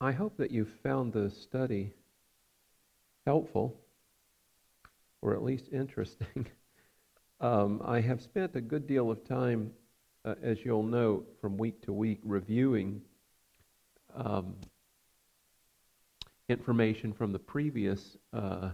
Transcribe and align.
I 0.00 0.12
hope 0.12 0.38
that 0.38 0.50
you 0.50 0.66
found 0.82 1.12
the 1.12 1.30
study 1.30 1.92
helpful 3.26 3.76
or 5.20 5.34
at 5.34 5.42
least 5.42 5.68
interesting. 5.72 6.46
um, 7.40 7.82
I 7.84 8.00
have 8.00 8.22
spent 8.22 8.56
a 8.56 8.62
good 8.62 8.86
deal 8.86 9.10
of 9.10 9.24
time, 9.24 9.72
uh, 10.24 10.36
as 10.42 10.64
you'll 10.64 10.82
note, 10.82 11.36
from 11.40 11.58
week 11.58 11.82
to 11.82 11.92
week 11.92 12.20
reviewing 12.24 13.02
um, 14.14 14.56
information 16.48 17.12
from 17.12 17.32
the 17.32 17.38
previous 17.38 18.16
uh, 18.32 18.70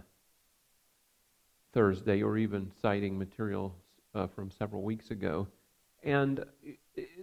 Thursday 1.73 2.21
or 2.23 2.37
even 2.37 2.71
citing 2.81 3.19
materials 3.19 3.73
uh, 4.15 4.27
from 4.27 4.49
several 4.49 4.81
weeks 4.81 5.11
ago. 5.11 5.47
And 6.03 6.45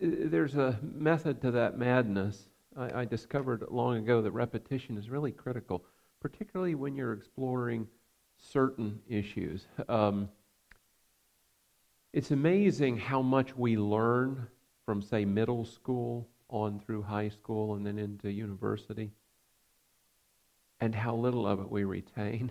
there's 0.03 0.57
a 0.57 0.79
method 0.83 1.41
to 1.41 1.51
that 1.53 1.79
madness. 1.79 2.51
I, 2.77 3.01
I 3.01 3.05
discovered 3.05 3.65
long 3.71 3.97
ago 3.99 4.23
that 4.23 4.33
repetition 4.33 4.97
is 4.97 5.11
really 5.11 5.33
critical, 5.33 5.85
particularly 6.21 6.75
when 6.75 6.97
you're 6.97 7.13
exploring 7.13 7.87
certain 8.37 9.01
issues. 9.09 9.67
Um, 9.89 10.29
it's 12.13 12.31
amazing 12.31 12.99
how 12.99 13.23
much 13.23 13.57
we 13.57 13.77
learn 13.77 14.47
from, 14.85 15.03
say, 15.03 15.25
middle 15.25 15.65
school 15.65 16.29
on 16.49 16.79
through 16.79 17.03
high 17.03 17.29
school 17.29 17.75
and 17.75 17.87
then 17.87 17.99
into 17.99 18.31
university, 18.31 19.11
and 20.81 20.95
how 20.95 21.15
little 21.15 21.47
of 21.47 21.61
it 21.61 21.71
we 21.71 21.85
retain. 21.85 22.51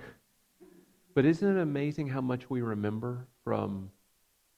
but 1.14 1.26
isn't 1.26 1.58
it 1.58 1.62
amazing 1.62 2.08
how 2.08 2.22
much 2.22 2.50
we 2.50 2.62
remember 2.62 3.28
from 3.44 3.92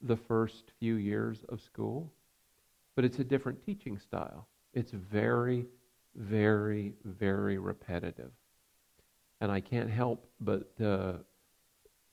the 0.00 0.16
first 0.16 0.72
few 0.80 0.94
years 0.94 1.44
of 1.48 1.60
school? 1.60 2.12
But 2.94 3.04
it's 3.04 3.18
a 3.18 3.24
different 3.24 3.64
teaching 3.64 3.98
style. 3.98 4.48
It's 4.76 4.92
very, 4.92 5.66
very, 6.14 6.94
very 7.04 7.58
repetitive. 7.58 8.30
And 9.40 9.50
I 9.50 9.60
can't 9.60 9.90
help 9.90 10.26
but 10.40 10.70
uh, 10.80 11.14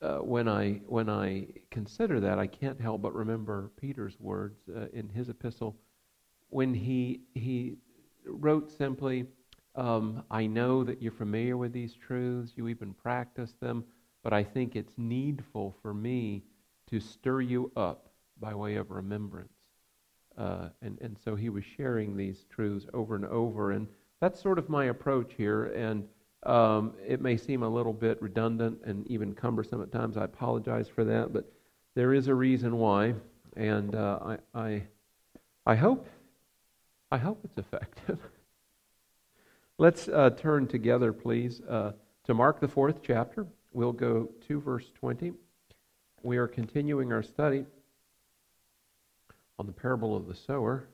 uh, 0.02 0.20
when 0.20 0.48
I 0.48 0.82
when 0.88 1.10
I 1.10 1.48
consider 1.72 2.20
that, 2.22 2.40
I 2.40 2.48
can't 2.48 2.80
help 2.80 3.02
but 3.02 3.14
remember 3.14 3.72
Peter's 3.78 4.20
words 4.20 4.60
uh, 4.76 4.88
in 4.94 5.10
his 5.10 5.30
epistle 5.30 5.78
when 6.50 6.74
he 6.74 7.22
he 7.36 7.78
wrote 8.26 8.72
simply, 8.72 9.28
um, 9.76 10.24
"I 10.32 10.48
know 10.48 10.84
that 10.84 11.02
you're 11.02 11.12
familiar 11.14 11.58
with 11.58 11.74
these 11.74 11.96
truths, 11.96 12.54
you 12.58 12.68
even 12.70 12.94
practice 12.94 13.54
them, 13.62 13.86
but 14.24 14.34
I 14.34 14.44
think 14.44 14.76
it's 14.76 14.98
needful 14.98 15.76
for 15.82 15.94
me 15.94 16.44
to 16.88 17.00
stir 17.00 17.42
you 17.42 17.72
up 17.78 18.09
by 18.40 18.56
way 18.56 18.76
of 18.76 18.92
remembrance." 18.92 19.53
Uh, 20.38 20.70
and 20.81 20.98
and 21.02 21.17
so 21.23 21.36
he 21.36 21.50
was 21.50 21.64
sharing 21.64 22.17
these 22.17 22.45
truths 22.50 22.86
over 22.94 23.16
and 23.16 23.26
over, 23.26 23.72
and 23.72 23.88
that's 24.20 24.42
sort 24.42 24.58
of 24.59 24.70
my 24.70 24.86
approach 24.86 25.34
here, 25.38 25.66
and. 25.66 26.08
Um, 26.45 26.95
it 27.08 27.22
may 27.22 27.38
seem 27.38 27.64
a 27.64 27.70
little 27.70 27.94
bit 27.94 28.22
redundant 28.22 28.81
and 28.84 29.08
even 29.08 29.34
cumbersome 29.34 29.81
at 29.81 29.94
times. 29.94 30.17
I 30.17 30.25
apologize 30.25 30.90
for 30.90 31.06
that, 31.06 31.31
but 31.31 31.50
there 31.95 32.14
is 32.14 32.28
a 32.28 32.36
reason 32.36 32.78
why, 32.78 33.14
and 33.56 33.95
uh, 33.95 34.20
I, 34.53 34.59
I, 34.59 34.84
I 35.66 35.75
hope, 35.75 36.06
I 37.12 37.18
hope 37.18 37.40
it's 37.45 37.58
effective. 37.58 38.20
Let's 39.78 40.08
uh, 40.08 40.31
turn 40.31 40.68
together, 40.68 41.14
please, 41.14 41.62
uh, 41.70 41.94
to 42.25 42.34
Mark 42.34 42.59
the 42.59 42.68
fourth 42.68 43.02
chapter. 43.02 43.47
We'll 43.72 43.94
go 43.94 44.30
to 44.47 44.59
verse 44.59 44.92
twenty. 44.94 45.31
We 46.23 46.38
are 46.38 46.47
continuing 46.47 47.12
our 47.12 47.23
study 47.23 47.66
on 49.64 49.67
the 49.67 49.72
parable 49.72 50.14
of 50.14 50.28
the 50.28 50.36
sower, 50.36 50.89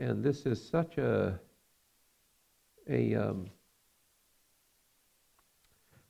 and 0.00 0.24
this 0.24 0.46
is 0.46 0.66
such 0.66 0.96
a 0.96 1.38
a 2.88 3.14
um, 3.14 3.50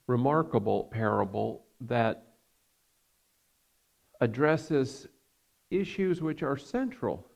remarkable 0.07 0.85
parable 0.85 1.65
that 1.81 2.35
addresses 4.21 5.09
issues 5.73 6.23
which 6.23 6.45
are 6.45 6.57
central 6.57 7.27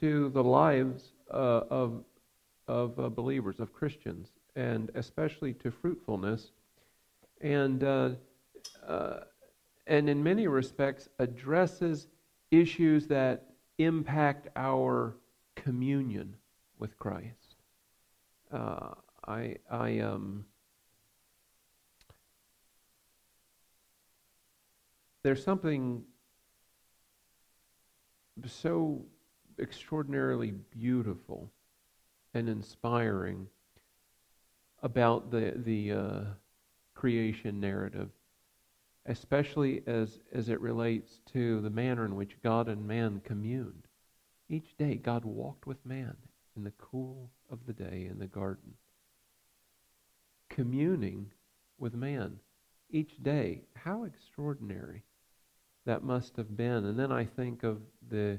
to 0.00 0.30
the 0.30 0.42
lives 0.42 1.12
uh, 1.30 1.60
of, 1.68 2.04
of 2.68 2.98
uh, 2.98 3.10
believers, 3.10 3.60
of 3.60 3.70
Christians, 3.70 4.30
and 4.54 4.90
especially 4.94 5.52
to 5.52 5.70
fruitfulness. 5.70 6.52
And, 7.42 7.84
uh, 7.84 8.10
uh 8.86 9.20
and 9.86 10.08
in 10.08 10.22
many 10.22 10.48
respects, 10.48 11.10
addresses 11.18 12.06
issues 12.50 13.06
that 13.08 13.44
impact 13.78 14.48
our 14.56 15.16
communion 15.54 16.36
with 16.78 16.98
Christ. 16.98 17.56
Uh, 18.52 18.90
I, 19.26 19.56
I 19.70 19.98
um, 20.00 20.44
there's 25.22 25.42
something 25.42 26.04
so 28.46 29.04
extraordinarily 29.58 30.52
beautiful 30.52 31.50
and 32.34 32.48
inspiring 32.48 33.48
about 34.82 35.30
the 35.30 35.54
the 35.56 35.92
uh, 35.92 36.20
creation 36.94 37.58
narrative, 37.60 38.10
especially 39.06 39.82
as 39.86 40.20
as 40.32 40.48
it 40.48 40.60
relates 40.60 41.20
to 41.32 41.60
the 41.60 41.70
manner 41.70 42.04
in 42.04 42.16
which 42.16 42.40
God 42.42 42.68
and 42.68 42.86
man 42.86 43.20
communed. 43.24 43.86
Each 44.48 44.76
day, 44.76 44.96
God 44.96 45.24
walked 45.24 45.66
with 45.66 45.84
man 45.84 46.16
in 46.56 46.64
the 46.64 46.72
cool 46.72 47.30
of 47.50 47.66
the 47.66 47.72
day 47.72 48.06
in 48.10 48.18
the 48.18 48.26
garden, 48.26 48.74
communing 50.48 51.32
with 51.78 51.94
man 51.94 52.38
each 52.90 53.22
day. 53.22 53.62
How 53.74 54.04
extraordinary! 54.04 55.02
that 55.86 56.02
must 56.02 56.36
have 56.36 56.54
been. 56.56 56.84
And 56.84 56.98
then 56.98 57.10
I 57.10 57.24
think 57.24 57.62
of 57.62 57.80
the 58.06 58.38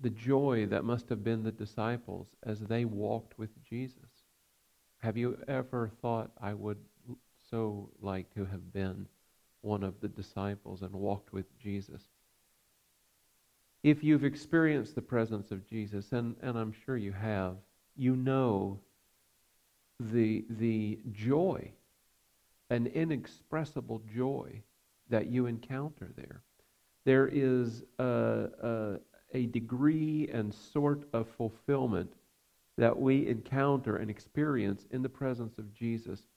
the 0.00 0.10
joy 0.10 0.64
that 0.66 0.84
must 0.84 1.08
have 1.08 1.24
been 1.24 1.42
the 1.42 1.50
disciples 1.50 2.28
as 2.44 2.60
they 2.60 2.84
walked 2.84 3.36
with 3.36 3.50
Jesus. 3.64 4.22
Have 4.98 5.16
you 5.16 5.36
ever 5.48 5.90
thought 6.00 6.30
I 6.40 6.54
would 6.54 6.78
so 7.50 7.90
like 8.00 8.32
to 8.34 8.44
have 8.44 8.72
been 8.72 9.06
one 9.60 9.82
of 9.82 10.00
the 10.00 10.08
disciples 10.08 10.82
and 10.82 10.92
walked 10.92 11.32
with 11.32 11.46
Jesus? 11.58 12.02
If 13.82 14.02
you've 14.02 14.24
experienced 14.24 14.94
the 14.94 15.02
presence 15.02 15.50
of 15.50 15.66
Jesus, 15.68 16.12
and, 16.12 16.34
and 16.42 16.58
I'm 16.58 16.74
sure 16.84 16.96
you 16.96 17.12
have, 17.12 17.56
you 17.96 18.16
know 18.16 18.80
the, 20.00 20.44
the 20.50 20.98
joy, 21.12 21.70
an 22.70 22.86
inexpressible 22.88 24.02
joy 24.14 24.62
that 25.10 25.28
you 25.28 25.46
encounter 25.46 26.10
there. 26.16 26.42
There 27.04 27.28
is 27.28 27.84
a, 27.98 28.48
a, 28.62 28.98
a 29.32 29.46
degree 29.46 30.28
and 30.32 30.52
sort 30.52 31.04
of 31.12 31.28
fulfillment 31.28 32.12
that 32.76 32.98
we 32.98 33.26
encounter 33.26 33.96
and 33.96 34.10
experience 34.10 34.86
in 34.90 35.02
the 35.02 35.08
presence 35.08 35.58
of 35.58 35.72
Jesus 35.74 36.27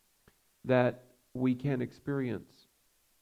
that 0.66 1.03
we 1.33 1.55
can 1.55 1.81
experience 1.81 2.51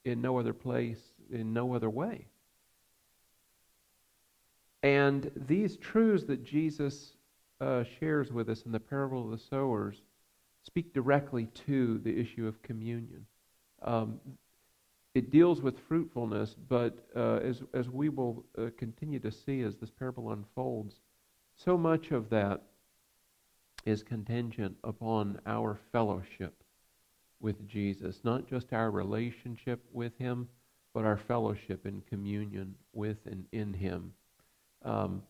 in 0.05 0.21
no 0.21 0.39
other 0.39 0.53
place, 0.53 0.99
in 1.31 1.53
no 1.53 1.73
other 1.73 1.89
way. 1.89 2.25
And 4.81 5.29
these 5.35 5.77
truths 5.77 6.23
that 6.25 6.43
Jesus 6.43 7.13
uh, 7.59 7.83
shares 7.99 8.31
with 8.31 8.49
us 8.49 8.63
in 8.63 8.71
the 8.71 8.79
parable 8.79 9.25
of 9.25 9.31
the 9.31 9.45
sowers 9.49 10.01
speak 10.63 10.93
directly 10.93 11.45
to 11.67 11.99
the 11.99 12.17
issue 12.17 12.47
of 12.47 12.61
communion. 12.61 13.25
Um, 13.81 14.19
it 15.15 15.31
deals 15.31 15.61
with 15.61 15.79
fruitfulness, 15.79 16.55
but 16.67 17.07
uh, 17.15 17.37
as, 17.37 17.61
as 17.73 17.89
we 17.89 18.09
will 18.09 18.45
uh, 18.57 18.67
continue 18.77 19.19
to 19.19 19.31
see 19.31 19.61
as 19.61 19.75
this 19.75 19.89
parable 19.89 20.31
unfolds, 20.31 21.01
so 21.55 21.77
much 21.77 22.11
of 22.11 22.29
that 22.29 22.61
is 23.85 24.03
contingent 24.03 24.77
upon 24.83 25.39
our 25.45 25.77
fellowship 25.91 26.63
with 27.41 27.67
Jesus, 27.67 28.19
not 28.23 28.47
just 28.47 28.73
our 28.73 28.91
relationship 28.91 29.83
with 29.91 30.17
Him, 30.17 30.47
but 30.93 31.05
our 31.05 31.17
fellowship 31.17 31.85
and 31.85 32.05
communion 32.07 32.75
with 32.93 33.17
and 33.25 33.45
in 33.51 33.73
Him. 33.73 34.13
Um, 34.83 35.23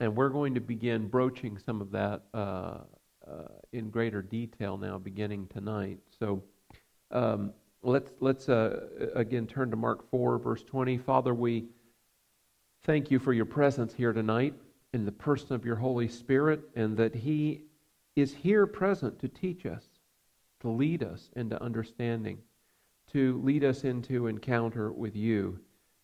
and 0.00 0.16
we're 0.16 0.30
going 0.30 0.54
to 0.54 0.60
begin 0.60 1.08
broaching 1.08 1.58
some 1.58 1.80
of 1.80 1.90
that 1.92 2.22
uh, 2.34 2.78
uh 3.26 3.48
in 3.72 3.90
greater 3.90 4.22
detail 4.22 4.76
now, 4.76 4.98
beginning 4.98 5.48
tonight. 5.48 5.98
So, 6.18 6.42
um, 7.10 7.52
let's 7.82 8.12
let's 8.20 8.48
uh, 8.48 8.88
again 9.14 9.46
turn 9.46 9.70
to 9.70 9.76
Mark 9.76 10.08
4 10.10 10.38
verse 10.38 10.62
20. 10.62 10.98
Father, 10.98 11.34
we 11.34 11.66
thank 12.84 13.10
you 13.10 13.18
for 13.18 13.32
your 13.32 13.44
presence 13.44 13.94
here 13.94 14.12
tonight 14.12 14.54
in 14.92 15.04
the 15.04 15.12
person 15.12 15.54
of 15.54 15.64
your 15.64 15.76
Holy 15.76 16.08
Spirit 16.08 16.60
and 16.76 16.96
that 16.96 17.14
he 17.14 17.62
is 18.14 18.34
here 18.34 18.66
present 18.66 19.18
to 19.20 19.28
teach 19.28 19.64
us, 19.64 19.84
to 20.62 20.70
lead 20.70 21.02
us 21.02 21.28
into 21.36 21.60
understanding, 21.62 22.38
to 23.12 23.40
lead 23.42 23.64
us 23.64 23.84
into 23.84 24.28
encounter 24.28 24.90
with 24.90 25.14
you. 25.14 25.58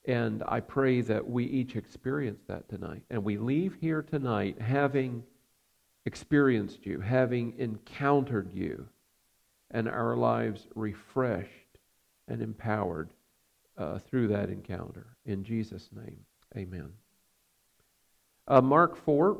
And 0.05 0.43
I 0.47 0.61
pray 0.61 1.01
that 1.03 1.29
we 1.29 1.45
each 1.45 1.77
experience 1.77 2.41
that 2.49 2.69
tonight 2.69 3.03
and 3.09 3.25
we 3.25 3.39
leave 3.39 3.77
here 3.81 4.03
tonight 4.03 4.61
having 4.61 5.23
experienced 6.05 6.87
you, 6.87 7.01
having 7.01 7.55
encountered 7.59 8.53
you, 8.53 8.89
and 9.71 9.89
our 9.89 10.17
lives 10.17 10.67
refreshed 10.75 11.79
and 12.27 12.43
empowered 12.43 13.11
uh, 13.77 13.99
through 13.99 14.29
that 14.29 14.49
encounter. 14.49 15.07
In 15.25 15.45
Jesus' 15.45 15.91
name, 15.95 16.21
amen. 16.57 16.91
Uh, 18.49 18.63
Mark 18.63 18.97
4, 18.97 19.39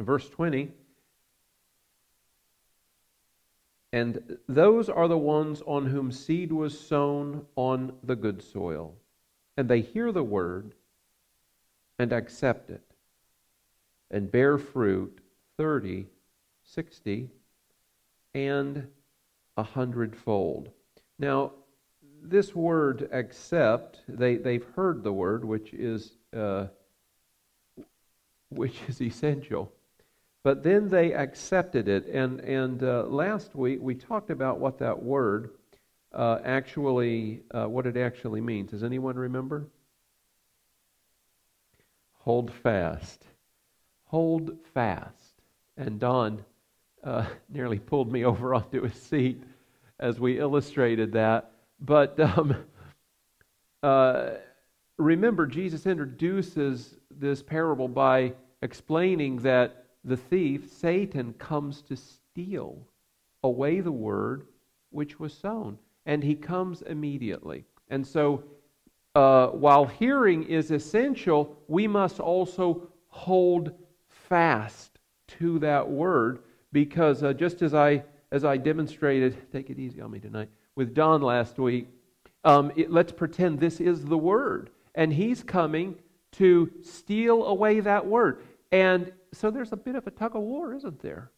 verse 0.00 0.28
20. 0.30 0.72
And 3.92 4.38
those 4.48 4.88
are 4.88 5.08
the 5.08 5.18
ones 5.18 5.62
on 5.66 5.86
whom 5.86 6.10
seed 6.10 6.50
was 6.50 6.78
sown 6.78 7.46
on 7.56 7.92
the 8.02 8.16
good 8.16 8.42
soil. 8.42 8.94
And 9.56 9.68
they 9.68 9.82
hear 9.82 10.12
the 10.12 10.24
word 10.24 10.74
and 11.98 12.12
accept 12.12 12.70
it 12.70 12.92
and 14.10 14.30
bear 14.30 14.58
fruit 14.58 15.20
30, 15.56 16.06
60, 16.62 17.30
and 18.34 18.86
a 19.56 19.62
hundredfold. 19.62 20.70
Now, 21.18 21.52
this 22.22 22.54
word 22.54 23.08
accept, 23.10 24.02
they, 24.06 24.36
they've 24.36 24.66
heard 24.76 25.02
the 25.02 25.12
word, 25.12 25.44
which 25.44 25.74
is, 25.74 26.12
uh, 26.34 26.66
which 28.50 28.80
is 28.88 29.00
essential. 29.00 29.72
But 30.44 30.62
then 30.62 30.88
they 30.88 31.12
accepted 31.12 31.88
it. 31.88 32.06
And, 32.06 32.40
and 32.40 32.82
uh, 32.82 33.04
last 33.04 33.54
week 33.54 33.78
we 33.80 33.94
talked 33.94 34.30
about 34.30 34.58
what 34.58 34.78
that 34.78 35.02
word 35.02 35.50
uh, 36.12 36.38
actually, 36.44 37.42
uh, 37.52 37.66
what 37.66 37.86
it 37.86 37.96
actually 37.96 38.40
means. 38.40 38.70
Does 38.70 38.82
anyone 38.82 39.16
remember? 39.16 39.68
Hold 42.20 42.52
fast. 42.52 43.24
Hold 44.06 44.56
fast. 44.74 45.34
And 45.76 45.98
Don 45.98 46.44
uh, 47.04 47.26
nearly 47.48 47.78
pulled 47.78 48.12
me 48.12 48.24
over 48.24 48.54
onto 48.54 48.82
his 48.82 48.94
seat 48.94 49.42
as 50.00 50.18
we 50.18 50.38
illustrated 50.38 51.12
that. 51.12 51.52
But 51.80 52.18
um, 52.18 52.56
uh, 53.82 54.30
remember, 54.98 55.46
Jesus 55.46 55.86
introduces 55.86 56.96
this 57.10 57.42
parable 57.42 57.88
by 57.88 58.34
explaining 58.60 59.36
that 59.38 59.81
the 60.04 60.16
thief, 60.16 60.70
Satan, 60.70 61.32
comes 61.34 61.82
to 61.82 61.96
steal 61.96 62.86
away 63.42 63.80
the 63.80 63.92
word 63.92 64.46
which 64.90 65.18
was 65.18 65.32
sown. 65.32 65.78
And 66.06 66.22
he 66.22 66.34
comes 66.34 66.82
immediately. 66.82 67.64
And 67.88 68.06
so, 68.06 68.44
uh, 69.14 69.48
while 69.48 69.84
hearing 69.84 70.44
is 70.44 70.70
essential, 70.70 71.56
we 71.68 71.86
must 71.86 72.18
also 72.18 72.88
hold 73.08 73.72
fast 74.08 74.98
to 75.28 75.58
that 75.60 75.88
word 75.88 76.40
because 76.72 77.22
uh, 77.22 77.32
just 77.32 77.62
as 77.62 77.74
I 77.74 78.04
as 78.30 78.46
I 78.46 78.56
demonstrated, 78.56 79.36
take 79.52 79.68
it 79.68 79.78
easy 79.78 80.00
on 80.00 80.10
me 80.10 80.18
tonight 80.18 80.48
with 80.74 80.94
Don 80.94 81.20
last 81.20 81.58
week. 81.58 81.88
Um, 82.44 82.72
it, 82.76 82.90
let's 82.90 83.12
pretend 83.12 83.60
this 83.60 83.78
is 83.78 84.06
the 84.06 84.16
word, 84.16 84.70
and 84.94 85.12
he's 85.12 85.42
coming 85.42 85.96
to 86.32 86.70
steal 86.82 87.44
away 87.44 87.80
that 87.80 88.06
word. 88.06 88.42
And 88.72 89.12
so 89.32 89.50
there's 89.50 89.72
a 89.72 89.76
bit 89.76 89.96
of 89.96 90.06
a 90.06 90.10
tug 90.10 90.36
of 90.36 90.42
war, 90.42 90.74
isn't 90.74 91.00
there? 91.00 91.30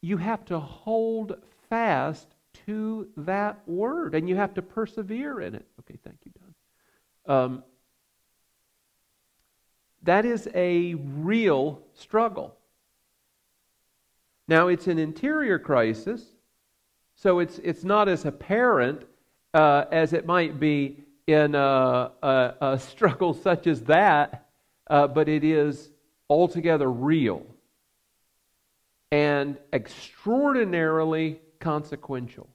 You 0.00 0.16
have 0.16 0.44
to 0.46 0.58
hold 0.58 1.36
fast 1.68 2.34
to 2.66 3.08
that 3.16 3.66
word 3.66 4.14
and 4.14 4.28
you 4.28 4.36
have 4.36 4.54
to 4.54 4.62
persevere 4.62 5.40
in 5.40 5.54
it. 5.54 5.66
Okay, 5.80 5.98
thank 6.04 6.16
you, 6.24 6.32
Don. 7.26 7.44
Um, 7.44 7.64
that 10.02 10.24
is 10.24 10.48
a 10.54 10.94
real 10.94 11.82
struggle. 11.94 12.56
Now, 14.48 14.68
it's 14.68 14.88
an 14.88 14.98
interior 14.98 15.58
crisis, 15.58 16.24
so 17.14 17.38
it's, 17.38 17.58
it's 17.62 17.84
not 17.84 18.08
as 18.08 18.24
apparent 18.24 19.04
uh, 19.54 19.84
as 19.92 20.12
it 20.12 20.26
might 20.26 20.58
be 20.58 21.04
in 21.26 21.54
a, 21.54 22.10
a, 22.22 22.54
a 22.60 22.78
struggle 22.80 23.32
such 23.32 23.66
as 23.66 23.82
that, 23.82 24.48
uh, 24.90 25.06
but 25.06 25.28
it 25.28 25.44
is 25.44 25.91
altogether 26.32 26.90
real 26.90 27.44
and 29.10 29.58
extraordinarily 29.70 31.38
consequential. 31.60 32.48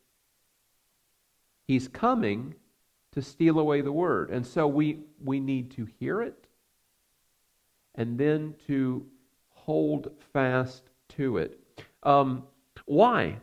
He's 1.67 1.87
coming 1.87 2.55
to 3.11 3.21
steal 3.21 3.59
away 3.59 3.81
the 3.81 3.91
word. 3.91 4.31
And 4.31 4.47
so 4.47 4.65
we, 4.65 5.01
we 5.23 5.39
need 5.39 5.69
to 5.75 5.87
hear 5.99 6.23
it 6.23 6.47
and 7.93 8.17
then 8.17 8.55
to 8.65 9.05
hold 9.49 10.09
fast 10.33 10.89
to 11.09 11.37
it. 11.37 11.59
Um, 12.01 12.45
why? 12.85 13.37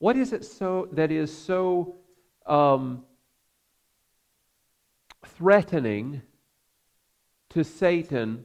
What 0.00 0.18
is 0.18 0.34
it 0.34 0.44
so 0.44 0.90
that 0.92 1.10
is 1.10 1.34
so 1.34 1.94
um, 2.44 3.06
threatening 5.24 6.20
to 7.50 7.64
Satan 7.64 8.44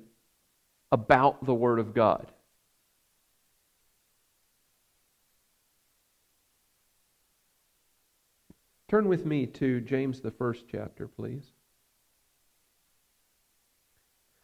about 0.92 1.46
the 1.46 1.54
Word 1.54 1.80
of 1.80 1.94
God. 1.94 2.32
Turn 8.90 9.08
with 9.08 9.26
me 9.26 9.46
to 9.46 9.80
James, 9.80 10.20
the 10.20 10.32
first 10.32 10.66
chapter, 10.70 11.08
please. 11.08 11.54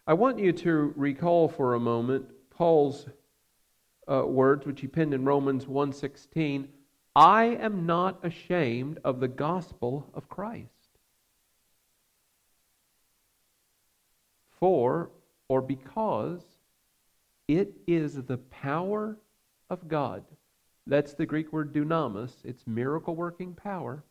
I 0.08 0.14
want 0.14 0.40
you 0.40 0.54
to 0.54 0.94
recall 0.96 1.50
for 1.50 1.74
a 1.74 1.80
moment 1.82 2.28
Paul's 2.50 3.08
uh, 4.10 4.26
words, 4.26 4.66
which 4.66 4.80
he 4.80 4.88
penned 4.88 5.14
in 5.14 5.26
Romans 5.26 5.66
1.16, 5.66 6.68
I 7.14 7.44
am 7.46 7.86
not 7.86 8.24
ashamed 8.24 9.00
of 9.04 9.20
the 9.20 9.28
gospel 9.28 10.10
of 10.14 10.30
Christ. 10.30 10.70
For 14.60 15.10
or 15.50 15.62
because 15.62 16.44
it 17.48 17.74
is 17.88 18.16
the 18.16 18.38
power 18.38 19.18
of 19.70 19.88
God. 19.88 20.24
That's 20.86 21.14
the 21.14 21.26
Greek 21.26 21.52
word 21.52 21.74
dunamis. 21.74 22.34
It's 22.44 22.66
miracle 22.66 23.16
working 23.16 23.54
power. 23.54 24.04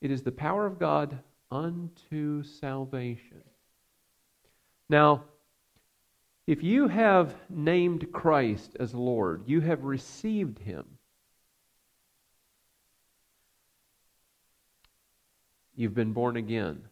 It 0.00 0.10
is 0.10 0.22
the 0.22 0.32
power 0.32 0.66
of 0.66 0.78
God 0.78 1.18
unto 1.50 2.42
salvation. 2.42 3.42
Now, 4.88 5.24
if 6.46 6.62
you 6.62 6.88
have 6.88 7.34
named 7.48 8.12
Christ 8.12 8.76
as 8.80 8.94
Lord, 8.94 9.44
you 9.46 9.60
have 9.60 9.84
received 9.84 10.58
him. 10.58 10.84
You've 15.74 15.94
been 15.94 16.12
born 16.12 16.36
again. 16.36 16.82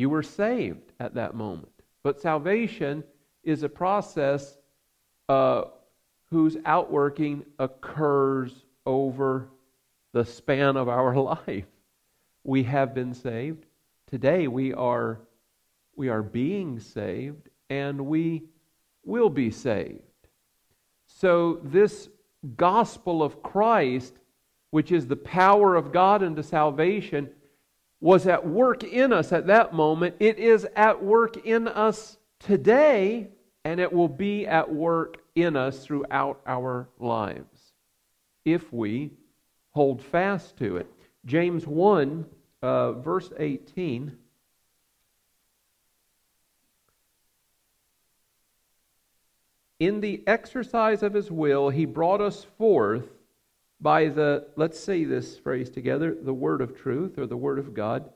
You 0.00 0.08
were 0.08 0.22
saved 0.22 0.94
at 0.98 1.12
that 1.16 1.34
moment. 1.34 1.74
But 2.02 2.22
salvation 2.22 3.04
is 3.44 3.62
a 3.64 3.68
process 3.68 4.56
uh, 5.28 5.64
whose 6.30 6.56
outworking 6.64 7.44
occurs 7.58 8.64
over 8.86 9.50
the 10.14 10.24
span 10.24 10.78
of 10.78 10.88
our 10.88 11.14
life. 11.46 11.66
We 12.44 12.62
have 12.62 12.94
been 12.94 13.12
saved. 13.12 13.66
Today 14.06 14.48
we 14.48 14.72
are 14.72 15.20
we 15.94 16.08
are 16.08 16.22
being 16.22 16.80
saved 16.80 17.50
and 17.68 18.06
we 18.06 18.44
will 19.04 19.28
be 19.28 19.50
saved. 19.50 20.00
So 21.08 21.60
this 21.62 22.08
gospel 22.56 23.22
of 23.22 23.42
Christ, 23.42 24.14
which 24.70 24.92
is 24.92 25.06
the 25.06 25.16
power 25.16 25.76
of 25.76 25.92
God 25.92 26.22
unto 26.22 26.40
salvation, 26.40 27.28
was 28.00 28.26
at 28.26 28.46
work 28.46 28.82
in 28.82 29.12
us 29.12 29.32
at 29.32 29.46
that 29.46 29.74
moment, 29.74 30.16
it 30.18 30.38
is 30.38 30.66
at 30.74 31.02
work 31.02 31.36
in 31.46 31.68
us 31.68 32.16
today, 32.38 33.28
and 33.64 33.78
it 33.78 33.92
will 33.92 34.08
be 34.08 34.46
at 34.46 34.72
work 34.72 35.18
in 35.34 35.56
us 35.56 35.84
throughout 35.84 36.40
our 36.46 36.88
lives 36.98 37.72
if 38.44 38.72
we 38.72 39.12
hold 39.72 40.02
fast 40.02 40.56
to 40.56 40.78
it. 40.78 40.90
James 41.26 41.66
1, 41.66 42.24
uh, 42.62 42.92
verse 42.92 43.30
18. 43.38 44.16
In 49.78 50.00
the 50.00 50.22
exercise 50.26 51.02
of 51.02 51.14
his 51.14 51.30
will, 51.30 51.70
he 51.70 51.84
brought 51.84 52.20
us 52.20 52.44
forth 52.58 53.08
by 53.80 54.08
the, 54.08 54.46
let's 54.56 54.78
say 54.78 55.04
this 55.04 55.38
phrase 55.38 55.70
together, 55.70 56.16
the 56.20 56.34
word 56.34 56.60
of 56.60 56.76
truth 56.76 57.18
or 57.18 57.26
the 57.26 57.36
word 57.36 57.58
of 57.58 57.72
God, 57.74 58.10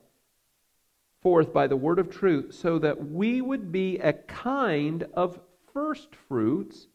forth 1.21 1.51
by 1.51 1.65
the 1.67 1.75
word 1.75 1.97
of 1.97 2.09
truth, 2.09 2.53
so 2.53 2.77
that 2.79 3.09
we 3.09 3.41
would 3.41 3.71
be 3.71 3.97
a 3.97 4.13
kind 4.13 5.07
of 5.13 5.39
first 5.73 6.15
fruits 6.27 6.87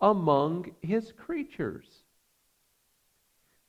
among 0.00 0.72
his 0.82 1.12
creatures. 1.12 2.02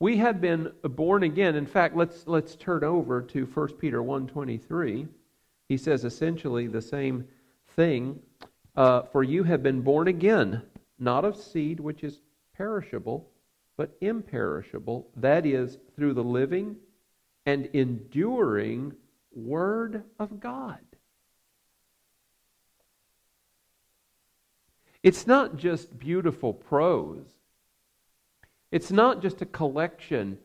We 0.00 0.18
have 0.18 0.40
been 0.40 0.72
born 0.82 1.22
again. 1.22 1.56
In 1.56 1.66
fact, 1.66 1.96
let's, 1.96 2.26
let's 2.26 2.54
turn 2.54 2.84
over 2.84 3.22
to 3.22 3.46
1 3.46 3.68
Peter 3.74 4.00
1.23. 4.00 5.08
He 5.68 5.76
says 5.76 6.04
essentially 6.04 6.66
the 6.66 6.82
same 6.82 7.26
thing. 7.74 8.20
Uh, 8.76 9.02
for 9.02 9.24
you 9.24 9.42
have 9.42 9.62
been 9.62 9.80
born 9.80 10.06
again, 10.06 10.62
not 11.00 11.24
of 11.24 11.36
seed 11.36 11.80
which 11.80 12.04
is 12.04 12.20
perishable, 12.56 13.28
but 13.78 13.96
imperishable, 14.00 15.08
that 15.16 15.46
is, 15.46 15.78
through 15.94 16.12
the 16.12 16.24
living 16.24 16.76
and 17.46 17.66
enduring 17.72 18.92
Word 19.32 20.02
of 20.18 20.40
God. 20.40 20.80
It's 25.04 25.28
not 25.28 25.56
just 25.56 25.96
beautiful 25.96 26.52
prose. 26.52 27.24
It's 28.72 28.90
not 28.90 29.22
just 29.22 29.40
a 29.42 29.46
collection 29.46 30.38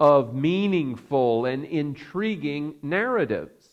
of 0.00 0.34
meaningful 0.34 1.44
and 1.44 1.64
intriguing 1.64 2.74
narratives. 2.82 3.68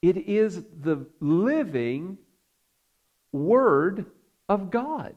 It 0.00 0.16
is 0.16 0.64
the 0.80 1.04
living 1.20 2.16
Word 3.36 4.06
of 4.48 4.70
God, 4.70 5.14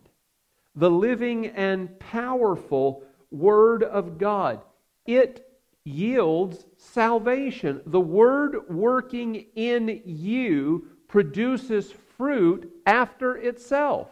the 0.76 0.90
living 0.90 1.48
and 1.48 2.00
powerful 2.00 3.04
Word 3.32 3.84
of 3.84 4.18
God. 4.18 4.62
It 5.06 5.46
yields 5.84 6.66
salvation. 6.78 7.82
The 7.86 8.00
Word 8.00 8.70
working 8.70 9.46
in 9.56 10.02
you 10.06 10.88
produces 11.08 11.92
fruit 12.18 12.72
after 12.86 13.38
itself. 13.38 14.10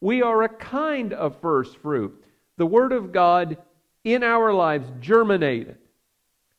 We 0.00 0.22
are 0.22 0.42
a 0.42 0.48
kind 0.48 1.12
of 1.12 1.40
first 1.40 1.76
fruit. 1.78 2.24
The 2.56 2.66
Word 2.66 2.92
of 2.92 3.12
God 3.12 3.58
in 4.04 4.22
our 4.22 4.52
lives 4.52 4.90
germinated 5.00 5.78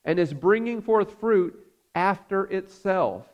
and 0.05 0.19
is 0.19 0.33
bringing 0.33 0.81
forth 0.81 1.19
fruit 1.19 1.57
after 1.95 2.45
itself. 2.45 3.27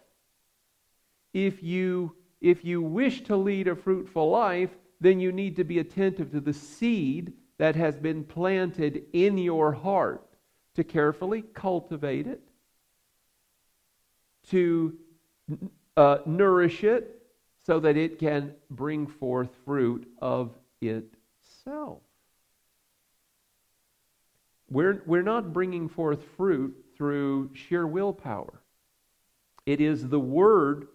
If 1.34 1.64
you, 1.64 2.16
if 2.46 2.64
you 2.64 2.80
wish 2.80 3.24
to 3.24 3.36
lead 3.36 3.68
a 3.68 3.76
fruitful 3.76 4.30
life, 4.30 4.70
then 5.02 5.20
you 5.20 5.32
need 5.32 5.56
to 5.56 5.64
be 5.64 5.80
attentive 5.80 6.32
to 6.32 6.40
the 6.40 6.54
seed 6.54 7.34
that 7.58 7.76
has 7.76 7.98
been 7.98 8.24
planted 8.24 9.04
in 9.14 9.36
your 9.40 9.72
heart, 9.72 10.24
to 10.76 10.84
carefully 10.84 11.42
cultivate 11.42 12.28
it, 12.28 12.42
to 14.52 14.96
uh, 15.98 16.20
nourish 16.28 16.84
it 16.84 17.20
so 17.66 17.80
that 17.80 17.98
it 17.98 18.20
can 18.20 18.54
bring 18.70 19.08
forth 19.08 19.50
fruit 19.66 20.08
of 20.22 20.54
itself. 20.82 22.04
We're, 24.70 25.02
we're 25.08 25.24
not 25.24 25.52
bringing 25.52 25.90
forth 25.90 26.24
fruit 26.38 26.76
through 26.96 27.56
sheer 27.56 27.88
willpower. 27.88 28.62
It 29.66 29.82
is 29.82 30.10
the 30.10 30.20
word 30.20 30.90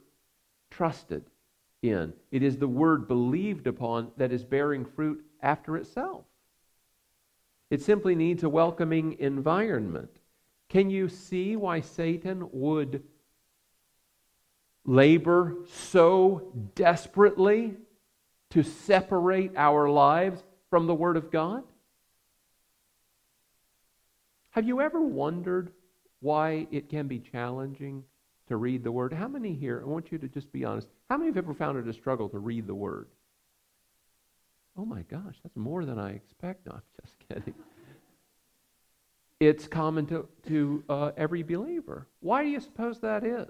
trusted 0.71 1.25
in, 1.82 2.12
it 2.30 2.42
is 2.42 2.58
the 2.58 2.68
word 2.68 3.08
believed 3.08 3.66
upon 3.66 4.12
that 4.16 4.32
is 4.32 4.44
bearing 4.44 4.84
fruit 4.84 5.25
after 5.42 5.76
itself. 5.76 6.25
It 7.70 7.82
simply 7.82 8.14
needs 8.14 8.42
a 8.42 8.49
welcoming 8.49 9.16
environment. 9.18 10.10
Can 10.68 10.90
you 10.90 11.08
see 11.08 11.56
why 11.56 11.80
Satan 11.80 12.49
would 12.52 13.02
labor 14.84 15.56
so 15.66 16.52
desperately 16.75 17.75
to 18.50 18.62
separate 18.62 19.52
our 19.56 19.88
lives 19.88 20.42
from 20.68 20.87
the 20.87 20.94
Word 20.94 21.16
of 21.16 21.30
God? 21.30 21.62
Have 24.50 24.66
you 24.66 24.80
ever 24.80 25.00
wondered 25.00 25.72
why 26.20 26.66
it 26.70 26.88
can 26.88 27.06
be 27.06 27.20
challenging 27.20 28.04
to 28.50 28.57
read 28.57 28.83
the 28.83 28.90
Word? 28.92 29.12
How 29.12 29.28
many 29.28 29.54
here, 29.54 29.80
I 29.83 29.88
want 29.88 30.11
you 30.11 30.19
to 30.19 30.28
just 30.28 30.52
be 30.52 30.64
honest, 30.64 30.88
how 31.09 31.16
many 31.16 31.28
have 31.28 31.37
ever 31.37 31.54
found 31.54 31.78
it 31.78 31.88
a 31.88 31.92
struggle 31.92 32.28
to 32.30 32.38
read 32.38 32.66
the 32.66 32.75
Word? 32.75 33.07
Oh 34.76 34.85
my 34.85 35.02
gosh, 35.02 35.37
that's 35.42 35.57
more 35.57 35.85
than 35.85 36.00
I 36.00 36.11
expect. 36.11 36.66
No, 36.66 36.73
I'm 36.73 36.83
just 37.00 37.16
kidding. 37.28 37.54
It's 39.38 39.69
common 39.69 40.04
to, 40.07 40.28
to 40.49 40.85
uh, 40.88 41.12
every 41.16 41.45
believer. 41.45 42.09
Why 42.19 42.42
do 42.42 42.50
you 42.50 42.59
suppose 42.59 42.99
that 43.00 43.25
is? 43.25 43.49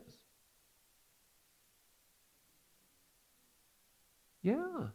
Yeah. 4.42 4.88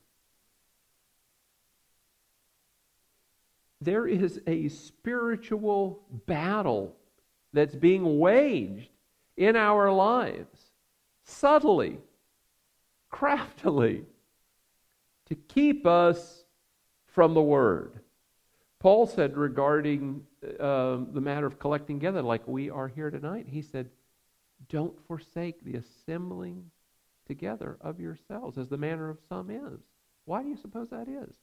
There 3.82 4.08
is 4.08 4.40
a 4.46 4.70
spiritual 4.70 6.04
battle 6.28 6.96
that's 7.54 7.76
being 7.76 8.20
waged 8.20 8.90
in 9.38 9.56
our 9.56 9.92
lives 9.92 10.72
subtly, 11.25 11.98
craftily, 13.10 14.04
to 15.25 15.36
keep 15.36 15.86
us 15.86 16.44
from 17.08 17.34
the 17.34 17.42
Word. 17.42 18.00
Paul 18.80 19.08
said 19.08 19.36
regarding 19.36 20.24
uh, 20.60 21.00
the 21.12 21.22
matter 21.22 21.48
of 21.48 21.58
collecting 21.58 22.00
together, 22.00 22.22
like 22.22 22.48
we 22.48 22.70
are 22.70 22.88
here 22.88 23.10
tonight, 23.10 23.48
he 23.50 23.62
said, 23.62 23.89
Don't 24.70 24.96
forsake 25.08 25.63
the 25.63 25.77
assembling 25.77 26.70
together 27.25 27.77
of 27.82 28.00
yourselves, 28.00 28.58
as 28.58 28.70
the 28.70 28.77
manner 28.77 29.10
of 29.10 29.18
some 29.27 29.50
is. 29.50 29.80
Why 30.25 30.44
do 30.44 30.50
you 30.50 30.58
suppose 30.58 30.89
that 30.89 31.08
is? 31.08 31.36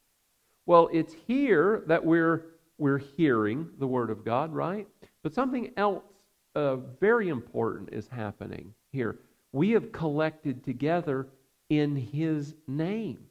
Well, 0.66 0.88
it's 0.92 1.14
here 1.26 1.82
that 1.88 2.04
we're, 2.04 2.44
we're 2.78 2.98
hearing 2.98 3.68
the 3.78 3.86
Word 3.88 4.10
of 4.10 4.24
God, 4.24 4.52
right? 4.52 4.86
But 5.24 5.34
something 5.34 5.72
else 5.76 6.04
uh, 6.54 6.76
very 7.00 7.28
important 7.28 7.90
is 7.92 8.08
happening 8.08 8.74
here. 8.90 9.18
We 9.52 9.70
have 9.70 9.92
collected 9.92 10.64
together 10.64 11.28
in 11.68 11.96
His 11.96 12.54
name 12.66 13.26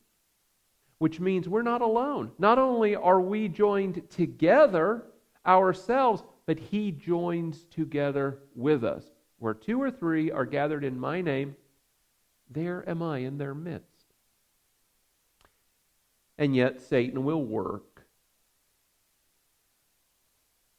which 1.01 1.19
means 1.19 1.49
we're 1.49 1.63
not 1.63 1.81
alone. 1.81 2.31
Not 2.37 2.59
only 2.59 2.95
are 2.95 3.19
we 3.19 3.47
joined 3.47 4.07
together 4.11 5.05
ourselves, 5.47 6.21
but 6.45 6.59
He 6.59 6.91
joins 6.91 7.63
together 7.71 8.37
with 8.53 8.83
us. 8.83 9.09
Where 9.39 9.55
two 9.55 9.81
or 9.81 9.89
three 9.89 10.29
are 10.29 10.45
gathered 10.45 10.83
in 10.83 10.99
my 10.99 11.21
name, 11.21 11.55
there 12.51 12.87
am 12.87 13.01
I 13.01 13.17
in 13.17 13.39
their 13.39 13.55
midst. 13.55 14.13
And 16.37 16.55
yet, 16.55 16.79
Satan 16.79 17.23
will 17.23 17.43
work 17.43 18.05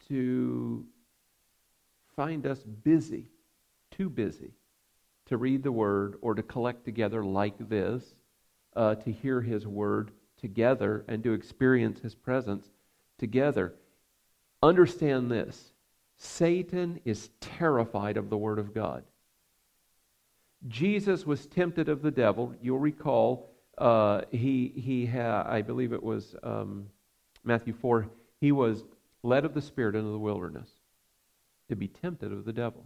to 0.06 0.86
find 2.16 2.46
us 2.46 2.62
busy, 2.62 3.28
too 3.90 4.08
busy, 4.08 4.52
to 5.26 5.36
read 5.36 5.62
the 5.62 5.72
Word 5.72 6.16
or 6.20 6.34
to 6.34 6.42
collect 6.42 6.84
together 6.84 7.24
like 7.24 7.68
this 7.68 8.14
uh, 8.74 8.94
to 8.96 9.12
hear 9.12 9.40
His 9.40 9.66
word 9.66 10.10
together 10.40 11.04
and 11.08 11.22
to 11.24 11.32
experience 11.32 12.00
His 12.00 12.14
presence 12.14 12.70
together. 13.18 13.74
Understand 14.62 15.30
this 15.30 15.72
Satan 16.16 17.00
is 17.04 17.30
terrified 17.40 18.16
of 18.16 18.30
the 18.30 18.38
Word 18.38 18.58
of 18.58 18.74
God. 18.74 19.04
Jesus 20.68 21.26
was 21.26 21.46
tempted 21.46 21.88
of 21.88 22.02
the 22.02 22.10
devil. 22.10 22.54
You'll 22.62 22.78
recall 22.78 23.50
uh, 23.78 24.22
he, 24.30 24.72
he 24.76 25.10
I 25.18 25.62
believe 25.62 25.92
it 25.92 26.02
was 26.02 26.36
um, 26.42 26.86
Matthew 27.42 27.72
4, 27.72 28.08
he 28.40 28.52
was 28.52 28.84
led 29.22 29.44
of 29.44 29.54
the 29.54 29.62
Spirit 29.62 29.96
into 29.96 30.10
the 30.10 30.18
wilderness 30.18 30.68
to 31.72 31.76
be 31.76 31.88
tempted 31.88 32.30
of 32.30 32.44
the 32.44 32.52
devil. 32.52 32.84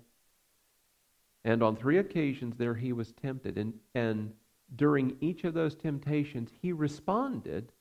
And 1.44 1.60
on 1.60 1.74
three 1.74 1.98
occasions 1.98 2.56
there 2.56 2.74
he 2.74 2.92
was 2.92 3.12
tempted. 3.12 3.58
And, 3.58 3.74
and 3.96 4.32
during 4.76 5.16
each 5.20 5.42
of 5.42 5.54
those 5.54 5.74
temptations, 5.74 6.50
he 6.62 6.72
responded 6.72 7.72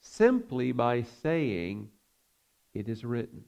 simply 0.00 0.72
by 0.72 1.02
saying, 1.02 1.90
It 2.72 2.88
is 2.88 3.04
written. 3.04 3.44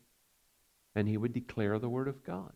And 0.94 1.08
he 1.08 1.16
would 1.16 1.32
declare 1.32 1.78
the 1.78 1.88
Word 1.88 2.08
of 2.08 2.22
God. 2.24 2.52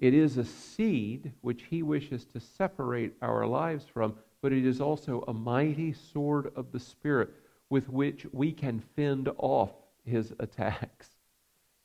It 0.00 0.14
is 0.14 0.38
a 0.38 0.44
seed 0.44 1.32
which 1.42 1.64
he 1.64 1.82
wishes 1.82 2.24
to 2.32 2.40
separate 2.40 3.12
our 3.20 3.46
lives 3.46 3.84
from, 3.92 4.14
but 4.40 4.54
it 4.54 4.64
is 4.64 4.80
also 4.80 5.22
a 5.28 5.34
mighty 5.34 5.92
sword 5.92 6.50
of 6.56 6.72
the 6.72 6.80
Spirit 6.80 7.28
with 7.68 7.90
which 7.90 8.26
we 8.32 8.52
can 8.52 8.80
fend 8.94 9.28
off 9.36 9.72
his 10.06 10.32
attacks 10.38 11.10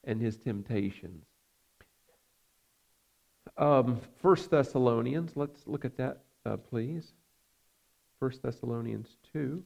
and 0.04 0.22
his 0.22 0.38
temptations. 0.38 1.26
Um, 3.58 4.00
1 4.22 4.36
Thessalonians, 4.50 5.36
let's 5.36 5.68
look 5.68 5.86
at 5.86 5.98
that, 5.98 6.24
uh, 6.46 6.58
please. 6.58 7.14
1 8.20 8.32
Thessalonians 8.44 9.18
2. 9.34 9.64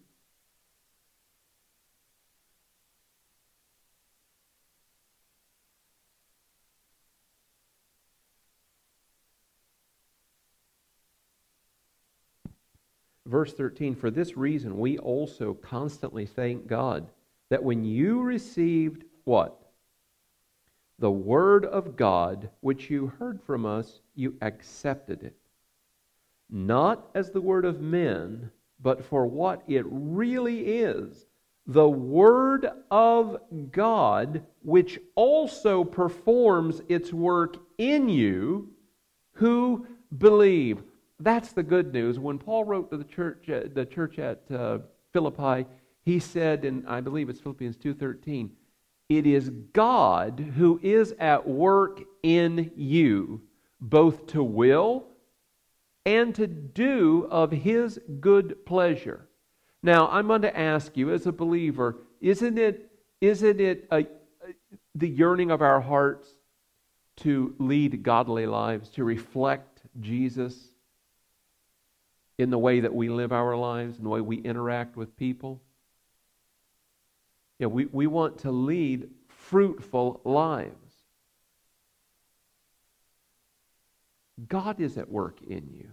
Verse 13.28 13.54
13, 13.54 13.96
for 13.96 14.12
this 14.12 14.38
reason 14.38 14.78
we 14.78 15.00
also 15.00 15.56
constantly 15.56 16.28
thank 16.28 16.68
God 16.68 17.08
that 17.50 17.64
when 17.64 17.84
you 17.84 18.22
received 18.22 19.04
what? 19.24 19.60
The 21.00 21.12
word 21.12 21.66
of 21.66 21.96
God, 21.96 22.50
which 22.62 22.90
you 22.90 23.08
heard 23.20 23.42
from 23.42 23.66
us, 23.66 24.00
you 24.16 24.36
accepted 24.42 25.24
it. 25.24 25.36
Not 26.50 27.10
as 27.14 27.32
the 27.32 27.42
word 27.42 27.66
of 27.66 27.82
men, 27.82 28.52
but 28.80 29.04
for 29.04 29.26
what 29.26 29.64
it 29.68 29.86
really 29.88 30.80
is 30.80 31.26
the 31.68 31.90
word 31.90 32.70
of 32.92 33.38
God, 33.72 34.46
which 34.62 35.00
also 35.16 35.84
performs 35.84 36.82
its 36.88 37.12
work 37.12 37.58
in 37.78 38.08
you 38.08 38.70
who 39.34 39.88
believe. 40.16 40.84
That's 41.20 41.54
the 41.54 41.64
good 41.64 41.92
news. 41.92 42.20
When 42.20 42.38
Paul 42.38 42.66
wrote 42.66 42.92
to 42.92 42.98
the 42.98 43.04
church, 43.04 43.50
uh, 43.50 43.62
the 43.74 43.86
church 43.86 44.20
at 44.20 44.44
uh, 44.52 44.80
Philippi, 45.12 45.66
he 46.06 46.20
said, 46.20 46.64
and 46.66 46.88
I 46.88 47.02
believe 47.02 47.30
it's 47.30 47.40
Philippians 47.40 47.78
2:13, 47.78 48.52
it 49.10 49.26
is 49.26 49.50
God 49.74 50.40
who 50.56 50.80
is 50.82 51.14
at 51.20 51.48
work 51.48 52.04
in 52.24 52.72
you, 52.76 53.42
both 53.82 54.28
to 54.28 54.44
will 54.44 55.08
and 56.06 56.34
to 56.36 56.46
do 56.48 57.28
of 57.32 57.52
his 57.52 58.00
good 58.20 58.66
pleasure. 58.66 59.28
Now, 59.82 60.08
I'm 60.08 60.28
going 60.28 60.44
to 60.44 60.58
ask 60.58 60.96
you 60.96 61.12
as 61.12 61.26
a 61.26 61.32
believer, 61.32 61.98
isn't 62.22 62.58
it, 62.58 62.92
isn't 63.22 63.60
it 63.60 63.88
a, 63.92 64.06
the 64.94 65.10
yearning 65.10 65.52
of 65.52 65.62
our 65.62 65.82
hearts 65.82 66.30
to 67.18 67.56
lead 67.60 68.04
godly 68.04 68.46
lives, 68.46 68.90
to 68.92 69.04
reflect 69.04 69.82
Jesus 70.00 70.56
in 72.38 72.50
the 72.50 72.58
way 72.58 72.82
that 72.82 72.94
we 72.94 73.10
live 73.10 73.32
our 73.32 73.56
lives, 73.56 73.98
in 73.98 74.04
the 74.04 74.10
way 74.10 74.22
we 74.22 74.38
interact 74.38 74.98
with 74.98 75.16
people? 75.18 75.62
Yeah, 77.60 77.68
we, 77.68 77.86
we 77.86 78.08
want 78.08 78.40
to 78.40 78.52
lead 78.52 79.10
fruitful 79.28 80.22
lives. 80.24 80.74
God 84.50 84.82
is 84.82 84.98
at 84.98 85.10
work 85.10 85.42
in 85.48 85.70
you, 85.74 85.90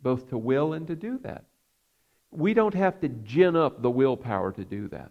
both 0.00 0.28
to 0.28 0.38
will 0.38 0.74
and 0.74 0.86
to 0.86 0.94
do 0.94 1.18
that. 1.18 1.44
We 2.30 2.54
don't 2.54 2.74
have 2.74 3.00
to 3.00 3.08
gin 3.08 3.56
up 3.56 3.82
the 3.82 3.90
willpower 3.90 4.52
to 4.52 4.64
do 4.64 4.88
that. 4.88 5.10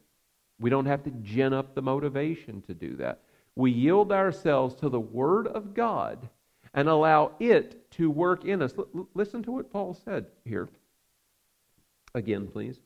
We 0.59 0.69
don't 0.69 0.85
have 0.85 1.03
to 1.03 1.11
gin 1.11 1.53
up 1.53 1.75
the 1.75 1.81
motivation 1.81 2.61
to 2.63 2.73
do 2.73 2.95
that. 2.97 3.19
We 3.55 3.71
yield 3.71 4.11
ourselves 4.11 4.75
to 4.75 4.89
the 4.89 4.99
Word 4.99 5.47
of 5.47 5.73
God 5.73 6.29
and 6.73 6.87
allow 6.87 7.33
it 7.39 7.91
to 7.91 8.09
work 8.09 8.45
in 8.45 8.61
us. 8.61 8.73
L- 8.77 9.07
listen 9.13 9.43
to 9.43 9.51
what 9.51 9.71
Paul 9.71 9.93
said 9.93 10.27
here. 10.45 10.69
Again, 12.13 12.47
please. 12.47 12.79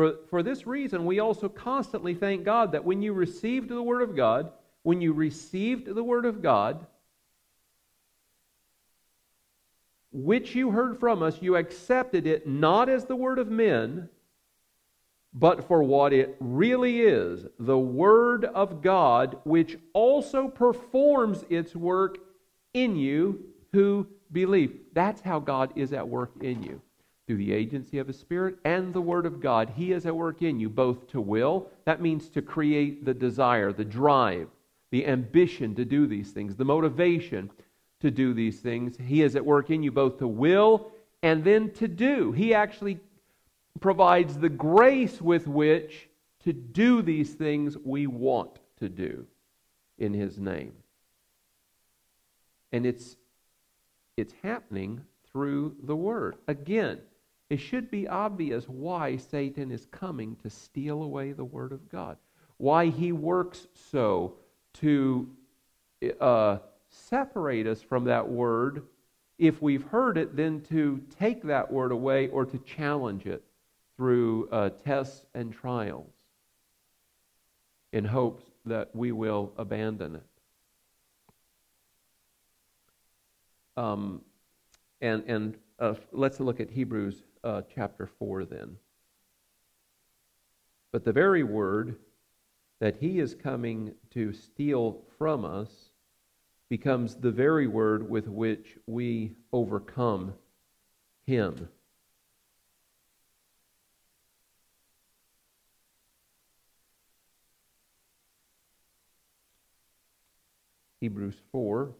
For, 0.00 0.14
for 0.30 0.42
this 0.42 0.66
reason, 0.66 1.04
we 1.04 1.20
also 1.20 1.46
constantly 1.46 2.14
thank 2.14 2.42
God 2.42 2.72
that 2.72 2.86
when 2.86 3.02
you 3.02 3.12
received 3.12 3.68
the 3.68 3.82
Word 3.82 4.00
of 4.00 4.16
God, 4.16 4.50
when 4.82 5.02
you 5.02 5.12
received 5.12 5.94
the 5.94 6.02
Word 6.02 6.24
of 6.24 6.40
God, 6.40 6.86
which 10.10 10.54
you 10.54 10.70
heard 10.70 10.98
from 10.98 11.22
us, 11.22 11.42
you 11.42 11.54
accepted 11.54 12.26
it 12.26 12.48
not 12.48 12.88
as 12.88 13.04
the 13.04 13.14
Word 13.14 13.38
of 13.38 13.50
men, 13.50 14.08
but 15.34 15.68
for 15.68 15.82
what 15.82 16.14
it 16.14 16.34
really 16.40 17.02
is 17.02 17.44
the 17.58 17.78
Word 17.78 18.46
of 18.46 18.80
God, 18.80 19.36
which 19.44 19.76
also 19.92 20.48
performs 20.48 21.44
its 21.50 21.76
work 21.76 22.16
in 22.72 22.96
you 22.96 23.44
who 23.72 24.06
believe. 24.32 24.78
That's 24.94 25.20
how 25.20 25.40
God 25.40 25.74
is 25.76 25.92
at 25.92 26.08
work 26.08 26.32
in 26.40 26.62
you 26.62 26.80
through 27.30 27.36
the 27.36 27.52
agency 27.52 28.00
of 28.00 28.08
His 28.08 28.18
Spirit 28.18 28.56
and 28.64 28.92
the 28.92 29.00
Word 29.00 29.24
of 29.24 29.40
God. 29.40 29.72
He 29.76 29.92
is 29.92 30.04
at 30.04 30.16
work 30.16 30.42
in 30.42 30.58
you, 30.58 30.68
both 30.68 31.06
to 31.10 31.20
will, 31.20 31.68
that 31.84 32.02
means 32.02 32.28
to 32.30 32.42
create 32.42 33.04
the 33.04 33.14
desire, 33.14 33.72
the 33.72 33.84
drive, 33.84 34.48
the 34.90 35.06
ambition 35.06 35.76
to 35.76 35.84
do 35.84 36.08
these 36.08 36.32
things, 36.32 36.56
the 36.56 36.64
motivation 36.64 37.48
to 38.00 38.10
do 38.10 38.34
these 38.34 38.58
things. 38.58 38.96
He 38.96 39.22
is 39.22 39.36
at 39.36 39.46
work 39.46 39.70
in 39.70 39.84
you 39.84 39.92
both 39.92 40.18
to 40.18 40.26
will 40.26 40.90
and 41.22 41.44
then 41.44 41.70
to 41.74 41.86
do. 41.86 42.32
He 42.32 42.52
actually 42.52 42.98
provides 43.78 44.36
the 44.36 44.48
grace 44.48 45.22
with 45.22 45.46
which 45.46 46.08
to 46.42 46.52
do 46.52 47.00
these 47.00 47.32
things 47.34 47.78
we 47.84 48.08
want 48.08 48.58
to 48.80 48.88
do 48.88 49.24
in 49.98 50.14
His 50.14 50.36
name. 50.36 50.72
And 52.72 52.84
it's, 52.84 53.14
it's 54.16 54.34
happening 54.42 55.02
through 55.30 55.76
the 55.80 55.94
Word. 55.94 56.34
Again, 56.48 56.98
it 57.50 57.58
should 57.58 57.90
be 57.90 58.06
obvious 58.06 58.68
why 58.68 59.16
Satan 59.16 59.72
is 59.72 59.84
coming 59.86 60.36
to 60.36 60.48
steal 60.48 61.02
away 61.02 61.32
the 61.32 61.44
Word 61.44 61.72
of 61.72 61.90
God, 61.90 62.16
why 62.56 62.86
he 62.86 63.10
works 63.10 63.66
so 63.90 64.36
to 64.74 65.28
uh, 66.20 66.58
separate 66.88 67.66
us 67.66 67.82
from 67.82 68.04
that 68.04 68.28
Word 68.28 68.84
if 69.38 69.60
we've 69.62 69.84
heard 69.84 70.18
it, 70.18 70.36
then 70.36 70.60
to 70.68 71.02
take 71.18 71.42
that 71.44 71.72
Word 71.72 71.92
away 71.92 72.28
or 72.28 72.44
to 72.44 72.58
challenge 72.58 73.24
it 73.26 73.42
through 73.96 74.48
uh, 74.50 74.68
tests 74.84 75.24
and 75.34 75.52
trials 75.52 76.12
in 77.92 78.04
hopes 78.04 78.44
that 78.66 78.94
we 78.94 79.12
will 79.12 79.52
abandon 79.56 80.16
it. 80.16 80.22
Um, 83.78 84.20
and 85.00 85.24
and 85.26 85.56
uh, 85.78 85.94
let's 86.12 86.38
look 86.38 86.60
at 86.60 86.70
Hebrews 86.70 87.22
uh, 87.44 87.62
chapter 87.74 88.08
4 88.18 88.44
then. 88.44 88.76
But 90.92 91.04
the 91.04 91.12
very 91.12 91.42
word 91.42 91.96
that 92.80 92.96
he 92.96 93.20
is 93.20 93.34
coming 93.34 93.94
to 94.10 94.32
steal 94.32 95.02
from 95.18 95.44
us 95.44 95.90
becomes 96.68 97.16
the 97.16 97.30
very 97.30 97.66
word 97.66 98.08
with 98.08 98.26
which 98.26 98.76
we 98.86 99.32
overcome 99.52 100.34
him. 101.26 101.68
Hebrews 111.00 111.36
4 111.50 111.94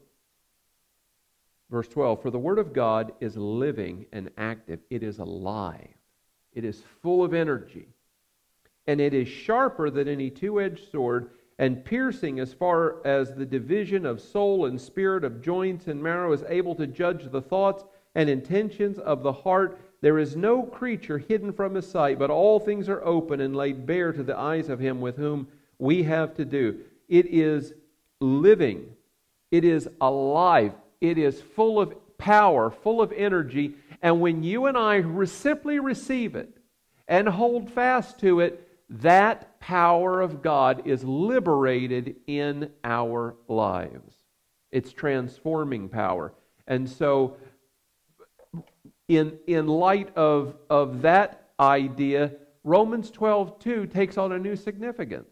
Verse 1.70 1.88
12 1.88 2.20
For 2.20 2.30
the 2.30 2.38
Word 2.38 2.58
of 2.58 2.72
God 2.72 3.12
is 3.20 3.36
living 3.36 4.06
and 4.12 4.30
active, 4.36 4.80
it 4.90 5.02
is 5.02 5.18
alive, 5.18 5.94
it 6.52 6.64
is 6.64 6.82
full 7.02 7.22
of 7.24 7.32
energy, 7.32 7.88
and 8.86 9.00
it 9.00 9.14
is 9.14 9.28
sharper 9.28 9.88
than 9.88 10.08
any 10.08 10.30
two 10.30 10.60
edged 10.60 10.90
sword, 10.90 11.30
and 11.58 11.84
piercing 11.84 12.40
as 12.40 12.52
far 12.52 13.06
as 13.06 13.34
the 13.34 13.46
division 13.46 14.04
of 14.04 14.20
soul 14.20 14.66
and 14.66 14.80
spirit, 14.80 15.24
of 15.24 15.42
joints 15.42 15.86
and 15.86 16.02
marrow, 16.02 16.32
is 16.32 16.42
able 16.48 16.74
to 16.74 16.86
judge 16.86 17.30
the 17.30 17.42
thoughts 17.42 17.84
and 18.14 18.28
intentions 18.28 18.98
of 18.98 19.22
the 19.22 19.32
heart. 19.32 19.78
There 20.00 20.18
is 20.18 20.34
no 20.34 20.62
creature 20.62 21.18
hidden 21.18 21.52
from 21.52 21.74
his 21.74 21.88
sight, 21.88 22.18
but 22.18 22.30
all 22.30 22.58
things 22.58 22.88
are 22.88 23.04
open 23.04 23.40
and 23.40 23.54
laid 23.54 23.86
bare 23.86 24.12
to 24.12 24.22
the 24.22 24.36
eyes 24.36 24.70
of 24.70 24.80
him 24.80 25.00
with 25.00 25.16
whom 25.16 25.46
we 25.78 26.02
have 26.04 26.34
to 26.36 26.44
do. 26.44 26.80
It 27.08 27.26
is 27.26 27.74
living, 28.20 28.86
it 29.50 29.64
is 29.64 29.88
alive. 30.00 30.72
It 31.00 31.18
is 31.18 31.40
full 31.40 31.80
of 31.80 31.94
power, 32.18 32.70
full 32.70 33.00
of 33.00 33.12
energy. 33.12 33.74
And 34.02 34.20
when 34.20 34.42
you 34.42 34.66
and 34.66 34.76
I 34.76 35.02
simply 35.24 35.78
receive 35.78 36.34
it 36.36 36.56
and 37.08 37.28
hold 37.28 37.70
fast 37.70 38.18
to 38.20 38.40
it, 38.40 38.68
that 38.88 39.60
power 39.60 40.20
of 40.20 40.42
God 40.42 40.86
is 40.86 41.04
liberated 41.04 42.16
in 42.26 42.70
our 42.82 43.36
lives. 43.48 44.14
It's 44.70 44.92
transforming 44.92 45.88
power. 45.88 46.32
And 46.66 46.88
so, 46.88 47.36
in, 49.08 49.38
in 49.46 49.66
light 49.66 50.16
of, 50.16 50.56
of 50.68 51.02
that 51.02 51.50
idea, 51.58 52.32
Romans 52.62 53.10
12 53.10 53.58
2 53.58 53.86
takes 53.86 54.18
on 54.18 54.32
a 54.32 54.38
new 54.38 54.56
significance. 54.56 55.28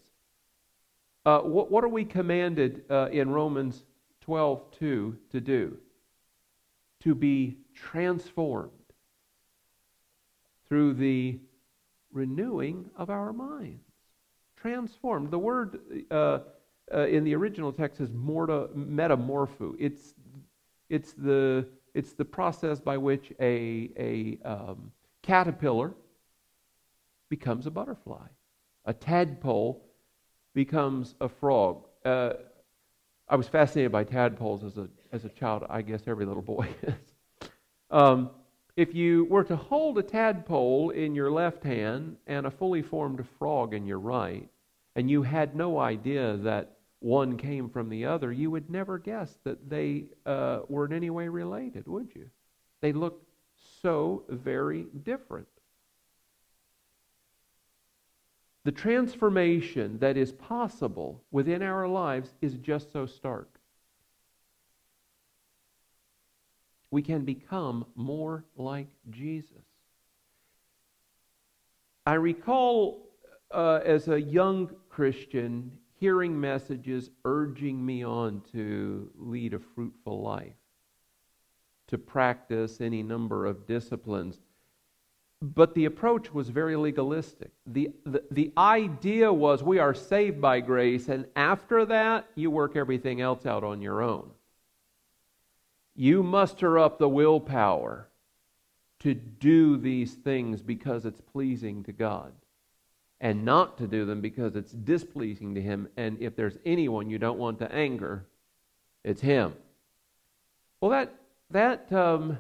Uh, 1.24 1.40
what, 1.40 1.70
what, 1.70 1.84
are 1.84 1.88
we 1.88 2.04
commanded 2.04 2.84
uh, 2.90 3.08
in 3.12 3.30
Romans 3.30 3.84
12 4.28 4.70
2 4.78 5.16
to 5.30 5.40
do 5.40 5.78
to 7.00 7.14
be 7.14 7.56
transformed 7.74 8.70
through 10.68 10.92
the 10.92 11.40
renewing 12.12 12.90
of 12.94 13.08
our 13.08 13.32
minds. 13.32 13.88
Transformed. 14.54 15.30
The 15.30 15.38
word 15.38 15.80
uh, 16.10 16.40
uh, 16.92 17.06
in 17.06 17.24
the 17.24 17.34
original 17.34 17.72
text 17.72 18.02
is 18.02 18.12
morta, 18.12 18.68
metamorpho. 18.76 19.74
It's, 19.78 20.12
it's, 20.90 21.14
the, 21.14 21.66
it's 21.94 22.12
the 22.12 22.26
process 22.26 22.80
by 22.80 22.98
which 22.98 23.32
a, 23.40 23.88
a 23.96 24.46
um, 24.46 24.92
caterpillar 25.22 25.94
becomes 27.30 27.66
a 27.66 27.70
butterfly, 27.70 28.26
a 28.84 28.92
tadpole 28.92 29.86
becomes 30.52 31.14
a 31.18 31.30
frog. 31.30 31.86
Uh, 32.04 32.34
I 33.30 33.36
was 33.36 33.48
fascinated 33.48 33.92
by 33.92 34.04
tadpoles 34.04 34.64
as 34.64 34.78
a, 34.78 34.88
as 35.12 35.24
a 35.24 35.28
child. 35.28 35.64
I 35.68 35.82
guess 35.82 36.02
every 36.06 36.24
little 36.24 36.42
boy 36.42 36.68
is. 36.82 36.94
um, 37.90 38.30
if 38.76 38.94
you 38.94 39.24
were 39.24 39.44
to 39.44 39.56
hold 39.56 39.98
a 39.98 40.02
tadpole 40.02 40.90
in 40.90 41.14
your 41.14 41.30
left 41.30 41.64
hand 41.64 42.16
and 42.26 42.46
a 42.46 42.50
fully 42.50 42.80
formed 42.80 43.26
frog 43.38 43.74
in 43.74 43.86
your 43.86 43.98
right, 43.98 44.48
and 44.94 45.10
you 45.10 45.22
had 45.22 45.54
no 45.54 45.78
idea 45.78 46.36
that 46.38 46.76
one 47.00 47.36
came 47.36 47.68
from 47.68 47.88
the 47.88 48.04
other, 48.04 48.32
you 48.32 48.50
would 48.50 48.70
never 48.70 48.98
guess 48.98 49.38
that 49.44 49.68
they 49.68 50.06
uh, 50.26 50.60
were 50.68 50.86
in 50.86 50.92
any 50.92 51.10
way 51.10 51.28
related, 51.28 51.86
would 51.86 52.08
you? 52.14 52.30
They 52.80 52.92
look 52.92 53.22
so 53.82 54.24
very 54.28 54.86
different. 55.02 55.48
The 58.68 58.72
transformation 58.72 59.98
that 60.00 60.18
is 60.18 60.30
possible 60.30 61.24
within 61.30 61.62
our 61.62 61.88
lives 61.88 62.34
is 62.42 62.58
just 62.58 62.92
so 62.92 63.06
stark. 63.06 63.58
We 66.90 67.00
can 67.00 67.24
become 67.24 67.86
more 67.94 68.44
like 68.58 68.88
Jesus. 69.08 69.64
I 72.04 72.16
recall 72.16 73.08
uh, 73.50 73.80
as 73.86 74.08
a 74.08 74.20
young 74.20 74.70
Christian 74.90 75.72
hearing 75.98 76.38
messages 76.38 77.08
urging 77.24 77.86
me 77.86 78.04
on 78.04 78.42
to 78.52 79.10
lead 79.16 79.54
a 79.54 79.60
fruitful 79.60 80.20
life, 80.20 80.60
to 81.86 81.96
practice 81.96 82.82
any 82.82 83.02
number 83.02 83.46
of 83.46 83.66
disciplines. 83.66 84.40
But 85.40 85.74
the 85.74 85.84
approach 85.84 86.34
was 86.34 86.48
very 86.48 86.74
legalistic. 86.74 87.52
The, 87.66 87.90
the, 88.04 88.24
the 88.30 88.52
idea 88.58 89.32
was 89.32 89.62
we 89.62 89.78
are 89.78 89.94
saved 89.94 90.40
by 90.40 90.60
grace, 90.60 91.08
and 91.08 91.26
after 91.36 91.84
that, 91.86 92.26
you 92.34 92.50
work 92.50 92.74
everything 92.74 93.20
else 93.20 93.46
out 93.46 93.62
on 93.62 93.80
your 93.80 94.02
own. 94.02 94.30
You 95.94 96.22
muster 96.22 96.78
up 96.78 96.98
the 96.98 97.08
willpower 97.08 98.08
to 99.00 99.14
do 99.14 99.76
these 99.76 100.14
things 100.14 100.60
because 100.60 101.04
it's 101.04 101.20
pleasing 101.20 101.84
to 101.84 101.92
God 101.92 102.32
and 103.20 103.44
not 103.44 103.78
to 103.78 103.86
do 103.86 104.04
them 104.04 104.20
because 104.20 104.56
it's 104.56 104.72
displeasing 104.72 105.54
to 105.54 105.62
Him. 105.62 105.88
And 105.96 106.20
if 106.20 106.36
there's 106.36 106.58
anyone 106.64 107.10
you 107.10 107.18
don't 107.18 107.38
want 107.38 107.58
to 107.60 107.72
anger, 107.72 108.26
it's 109.04 109.20
Him. 109.20 109.54
Well, 110.80 110.90
that 110.90 111.14
that 111.50 111.92
um, 111.92 112.38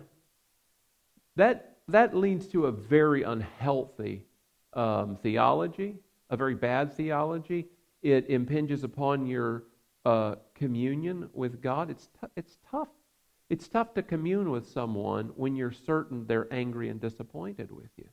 that 1.36 1.77
that 1.88 2.14
leads 2.14 2.46
to 2.48 2.66
a 2.66 2.72
very 2.72 3.22
unhealthy 3.22 4.24
um, 4.74 5.16
theology, 5.16 5.96
a 6.30 6.36
very 6.36 6.54
bad 6.54 6.92
theology. 6.92 7.66
It 8.02 8.28
impinges 8.28 8.84
upon 8.84 9.26
your 9.26 9.64
uh, 10.04 10.36
communion 10.54 11.28
with 11.32 11.60
God. 11.60 11.90
It's 11.90 12.08
t- 12.20 12.28
it's 12.36 12.58
tough. 12.70 12.88
It's 13.50 13.66
tough 13.66 13.94
to 13.94 14.02
commune 14.02 14.50
with 14.50 14.68
someone 14.68 15.32
when 15.36 15.56
you're 15.56 15.72
certain 15.72 16.26
they're 16.26 16.52
angry 16.52 16.90
and 16.90 17.00
disappointed 17.00 17.72
with 17.72 17.90
you. 17.96 18.08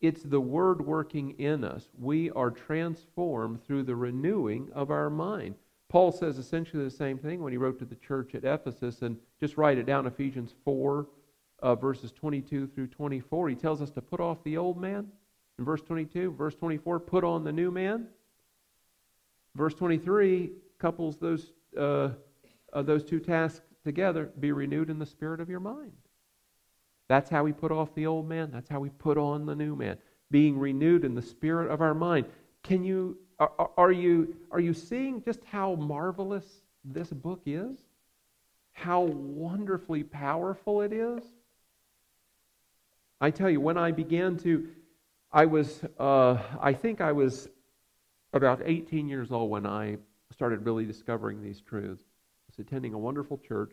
It's 0.00 0.22
the 0.22 0.40
Word 0.40 0.86
working 0.86 1.30
in 1.38 1.64
us. 1.64 1.88
We 1.98 2.30
are 2.30 2.50
transformed 2.50 3.64
through 3.64 3.84
the 3.84 3.96
renewing 3.96 4.70
of 4.72 4.90
our 4.90 5.10
mind. 5.10 5.56
Paul 5.88 6.12
says 6.12 6.38
essentially 6.38 6.84
the 6.84 6.90
same 6.90 7.18
thing 7.18 7.42
when 7.42 7.52
he 7.52 7.56
wrote 7.56 7.78
to 7.78 7.84
the 7.86 7.96
church 7.96 8.34
at 8.34 8.44
Ephesus, 8.44 9.02
and 9.02 9.16
just 9.40 9.56
write 9.56 9.78
it 9.78 9.86
down 9.86 10.06
Ephesians 10.06 10.54
4, 10.64 11.06
uh, 11.60 11.74
verses 11.74 12.12
22 12.12 12.66
through 12.68 12.88
24. 12.88 13.48
He 13.48 13.54
tells 13.54 13.80
us 13.80 13.90
to 13.92 14.02
put 14.02 14.20
off 14.20 14.42
the 14.44 14.58
old 14.58 14.78
man 14.80 15.08
in 15.58 15.64
verse 15.64 15.80
22. 15.82 16.32
Verse 16.32 16.54
24, 16.54 17.00
put 17.00 17.24
on 17.24 17.42
the 17.42 17.52
new 17.52 17.70
man. 17.70 18.06
Verse 19.54 19.74
23 19.74 20.52
couples 20.78 21.16
those, 21.16 21.52
uh, 21.76 22.10
uh, 22.72 22.82
those 22.82 23.02
two 23.02 23.18
tasks 23.18 23.62
together 23.82 24.30
be 24.38 24.52
renewed 24.52 24.90
in 24.90 24.98
the 24.98 25.06
spirit 25.06 25.40
of 25.40 25.48
your 25.48 25.60
mind. 25.60 25.92
That's 27.08 27.30
how 27.30 27.42
we 27.42 27.52
put 27.52 27.72
off 27.72 27.94
the 27.94 28.06
old 28.06 28.28
man. 28.28 28.50
That's 28.52 28.68
how 28.68 28.80
we 28.80 28.90
put 28.90 29.16
on 29.16 29.46
the 29.46 29.54
new 29.54 29.74
man. 29.74 29.96
Being 30.30 30.58
renewed 30.58 31.04
in 31.04 31.14
the 31.14 31.22
spirit 31.22 31.70
of 31.70 31.80
our 31.80 31.94
mind. 31.94 32.26
Can 32.62 32.84
you 32.84 33.16
are, 33.38 33.70
are 33.76 33.92
you 33.92 34.36
are 34.50 34.60
you 34.60 34.74
seeing 34.74 35.22
just 35.22 35.44
how 35.44 35.74
marvelous 35.74 36.44
this 36.84 37.08
book 37.10 37.42
is? 37.46 37.78
How 38.72 39.02
wonderfully 39.02 40.02
powerful 40.02 40.82
it 40.82 40.92
is? 40.92 41.22
I 43.20 43.30
tell 43.30 43.50
you, 43.50 43.60
when 43.60 43.76
I 43.76 43.90
began 43.90 44.36
to, 44.38 44.68
I 45.32 45.46
was, 45.46 45.82
uh, 45.98 46.38
I 46.60 46.72
think 46.72 47.00
I 47.00 47.10
was 47.10 47.48
about 48.32 48.62
18 48.64 49.08
years 49.08 49.32
old 49.32 49.50
when 49.50 49.66
I 49.66 49.96
started 50.30 50.64
really 50.64 50.84
discovering 50.84 51.42
these 51.42 51.60
truths. 51.60 52.02
I 52.02 52.44
was 52.46 52.64
attending 52.64 52.94
a 52.94 52.98
wonderful 52.98 53.38
church. 53.38 53.72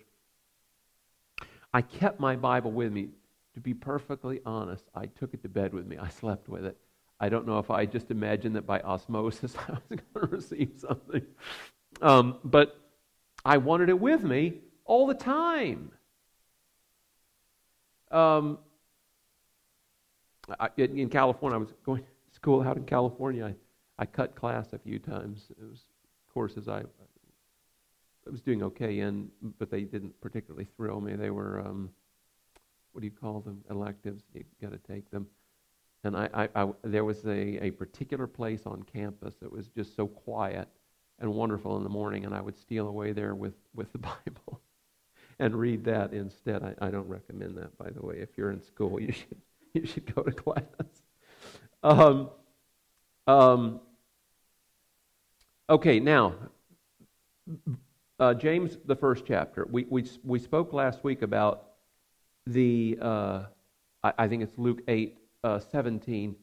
I 1.72 1.84
kept 1.84 2.20
my 2.20 2.36
Bible 2.36 2.72
with 2.72 2.92
me 2.92 3.10
to 3.56 3.62
be 3.62 3.74
perfectly 3.74 4.42
honest, 4.46 4.84
I 4.94 5.08
took 5.08 5.34
it 5.34 5.42
to 5.44 5.50
bed 5.50 5.74
with 5.74 5.88
me. 5.88 5.98
I 5.98 6.10
slept 6.22 6.48
with 6.48 6.66
it. 6.66 6.78
I 7.20 7.30
don't 7.30 7.48
know 7.48 7.60
if 7.60 7.72
I 7.72 7.86
just 7.86 8.12
imagined 8.12 8.56
that 8.56 8.66
by 8.66 8.80
osmosis 8.82 9.56
I 9.68 9.72
was 9.72 9.82
going 9.90 10.02
to 10.30 10.36
receive 10.36 10.74
something. 10.78 11.22
Um, 12.02 12.38
but 12.44 12.80
I 13.44 13.58
wanted 13.58 13.90
it 13.90 14.00
with 14.00 14.24
me 14.24 14.60
all 14.84 15.08
the 15.08 15.14
time. 15.14 15.92
Um, 18.12 18.60
I, 20.60 20.70
in 20.78 21.10
California, 21.10 21.58
I 21.58 21.60
was 21.60 21.74
going 21.86 22.04
to 22.04 22.10
school 22.34 22.62
out 22.62 22.78
in 22.78 22.84
California. 22.84 23.46
I, 23.46 23.56
I 23.98 24.06
cut 24.06 24.36
class 24.36 24.74
a 24.74 24.78
few 24.78 25.00
times. 25.00 25.48
It 25.52 25.64
was 25.64 25.86
courses 26.34 26.68
I, 26.68 26.80
I 26.80 28.30
was 28.30 28.42
doing 28.42 28.62
okay 28.64 29.00
in, 29.00 29.30
but 29.58 29.72
they 29.72 29.82
didn't 29.82 30.20
particularly 30.22 30.68
thrill 30.76 31.02
me. 31.02 31.16
They 31.16 31.30
were. 31.30 31.62
Um, 31.66 31.90
what 32.92 33.02
do 33.02 33.08
you 33.08 33.14
call 33.14 33.42
them? 33.42 33.62
Electives. 33.70 34.24
You 34.34 34.44
got 34.62 34.72
to 34.72 34.78
take 34.78 35.12
them. 35.12 35.28
And 36.06 36.16
I, 36.16 36.30
I, 36.34 36.50
I, 36.64 36.72
there 36.84 37.04
was 37.04 37.26
a, 37.26 37.66
a 37.66 37.72
particular 37.72 38.28
place 38.28 38.62
on 38.66 38.84
campus 38.84 39.36
that 39.42 39.52
was 39.52 39.68
just 39.70 39.96
so 39.96 40.08
quiet 40.08 40.68
and 41.20 41.34
wonderful 41.34 41.78
in 41.78 41.84
the 41.84 41.90
morning, 41.90 42.26
and 42.26 42.34
I 42.34 42.42
would 42.42 42.58
steal 42.58 42.88
away 42.88 43.12
there 43.12 43.36
with, 43.36 43.56
with 43.74 43.92
the 43.92 43.98
Bible 44.26 44.62
and 45.40 45.56
read 45.56 45.84
that 45.86 46.14
instead. 46.14 46.64
I, 46.64 46.88
I 46.88 46.90
don't 46.90 47.08
recommend 47.08 47.58
that, 47.58 47.78
by 47.78 47.90
the 47.90 48.06
way. 48.06 48.18
If 48.20 48.38
you're 48.38 48.52
in 48.52 48.62
school, 48.62 49.00
you 49.02 49.12
should 49.12 49.38
you 49.74 49.86
should 49.86 50.16
go 50.16 50.22
to 50.22 50.32
class. 50.32 50.64
Um, 51.84 52.30
um, 53.28 53.82
okay, 55.70 56.00
now 56.00 56.36
uh, 58.20 58.34
James, 58.34 58.78
the 58.86 58.96
first 58.96 59.26
chapter. 59.26 59.68
We, 59.70 59.86
we 59.90 60.10
we 60.24 60.40
spoke 60.40 60.74
last 60.74 61.04
week 61.04 61.22
about 61.22 61.72
the, 62.46 62.98
uh, 63.02 63.44
I, 64.04 64.14
I, 64.20 64.28
think 64.28 64.44
it's 64.44 64.58
Luke 64.58 64.82
8, 64.88 65.18
uh, 65.46 65.60
17, 65.60 66.36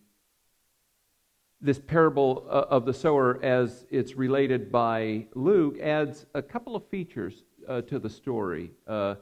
this 1.60 1.80
parable 1.80 2.46
uh, 2.48 2.66
of 2.70 2.84
the 2.84 2.94
sower, 2.94 3.42
as 3.42 3.84
it's 3.90 4.14
related 4.14 4.70
by 4.70 5.26
Luke, 5.34 5.76
adds 5.80 6.26
a 6.34 6.42
couple 6.42 6.76
of 6.76 6.86
features 6.86 7.42
uh, 7.68 7.82
to 7.82 7.98
the 7.98 8.08
story, 8.08 8.70
uh, 8.86 9.16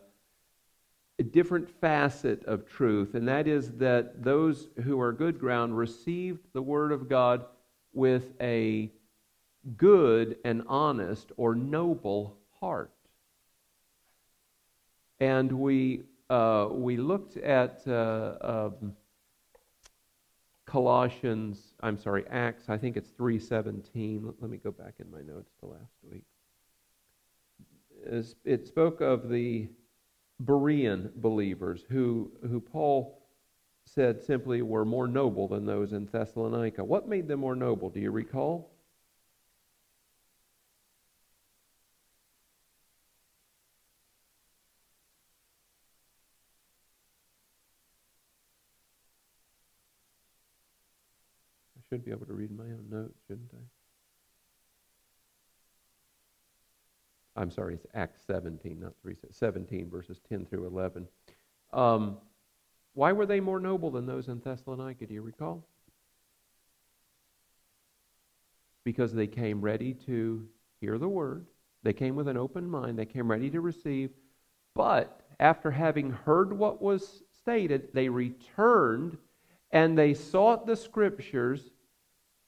a 1.19 1.23
different 1.23 1.67
facet 1.81 2.45
of 2.45 2.69
truth, 2.69 3.15
and 3.15 3.27
that 3.27 3.49
is 3.49 3.73
that 3.73 4.23
those 4.23 4.69
who 4.85 5.01
are 5.01 5.13
good 5.13 5.39
ground 5.39 5.77
received 5.77 6.47
the 6.53 6.63
word 6.63 6.93
of 6.93 7.09
God 7.09 7.47
with 7.95 8.35
a 8.39 8.91
good 9.79 10.37
and 10.45 10.63
honest 10.69 11.33
or 11.39 11.55
noble 11.55 12.37
heart. 12.61 12.93
And 15.21 15.51
we 15.51 16.03
uh, 16.29 16.69
we 16.71 16.97
looked 16.97 17.37
at 17.39 17.83
uh, 17.89 18.71
um, 18.81 18.95
Colossians, 20.71 21.75
I'm 21.81 21.99
sorry, 21.99 22.25
Acts, 22.31 22.69
I 22.69 22.79
think 22.79 22.97
it's 22.97 23.11
3.17. 23.11 24.25
Let, 24.25 24.35
let, 24.41 24.51
me 24.51 24.57
go 24.57 24.71
back 24.71 24.95
in 25.01 25.11
my 25.11 25.21
notes 25.21 25.51
to 25.59 25.67
last 25.67 25.97
week. 26.09 26.23
It 28.45 28.67
spoke 28.69 29.01
of 29.01 29.29
the 29.29 29.69
Berean 30.45 31.11
believers 31.17 31.85
who, 31.91 32.31
who 32.49 32.61
Paul 32.61 33.21
said 33.85 34.23
simply 34.23 34.63
were 34.63 34.85
more 34.85 35.09
noble 35.09 35.49
than 35.49 35.67
those 35.67 35.93
in 35.93 36.07
Thessalonica. 36.07 36.85
What 36.85 37.09
made 37.09 37.27
them 37.27 37.41
more 37.41 37.57
noble? 37.57 37.91
Do 37.91 37.99
you 37.99 38.13
recall? 38.13 38.71
should 51.91 52.05
be 52.05 52.13
able 52.13 52.27
to 52.27 52.30
read 52.41 52.51
my 52.57 52.65
own 52.65 52.87
notes, 52.91 53.21
shouldn't 53.27 53.51
I? 53.53 53.59
I'm 57.41 57.51
sorry, 57.51 57.75
it's 57.75 57.87
Acts 57.95 58.23
17, 58.27 58.81
not 58.81 58.95
3, 59.03 59.15
17, 59.31 59.91
verses 59.91 60.21
10 60.29 60.47
through 60.47 60.67
11. 60.67 61.07
Um, 61.73 62.17
why 62.95 63.13
were 63.13 63.27
they 63.27 63.41
more 63.41 63.61
noble 63.61 63.91
than 63.91 64.07
those 64.07 64.29
in 64.29 64.41
Thessalonica? 64.41 65.07
Do 65.07 65.15
you 65.15 65.21
recall? 65.23 65.67
Because 68.85 69.13
they 69.13 69.27
came 69.27 69.61
ready 69.61 69.93
to 70.07 70.49
hear 70.81 70.97
the 70.99 71.09
word. 71.09 71.47
They 71.83 71.93
came 71.93 72.17
with 72.17 72.27
an 72.27 72.39
open 72.39 72.69
mind. 72.69 72.99
They 72.99 73.07
came 73.07 73.31
ready 73.31 73.51
to 73.51 73.61
receive. 73.61 74.11
But 74.75 75.21
after 75.39 75.71
having 75.71 76.11
heard 76.11 76.53
what 76.53 76.81
was 76.81 77.23
stated, 77.43 77.89
they 77.93 78.09
returned 78.09 79.19
and 79.73 79.97
they 79.97 80.15
sought 80.15 80.67
the 80.67 80.77
scriptures 80.77 81.71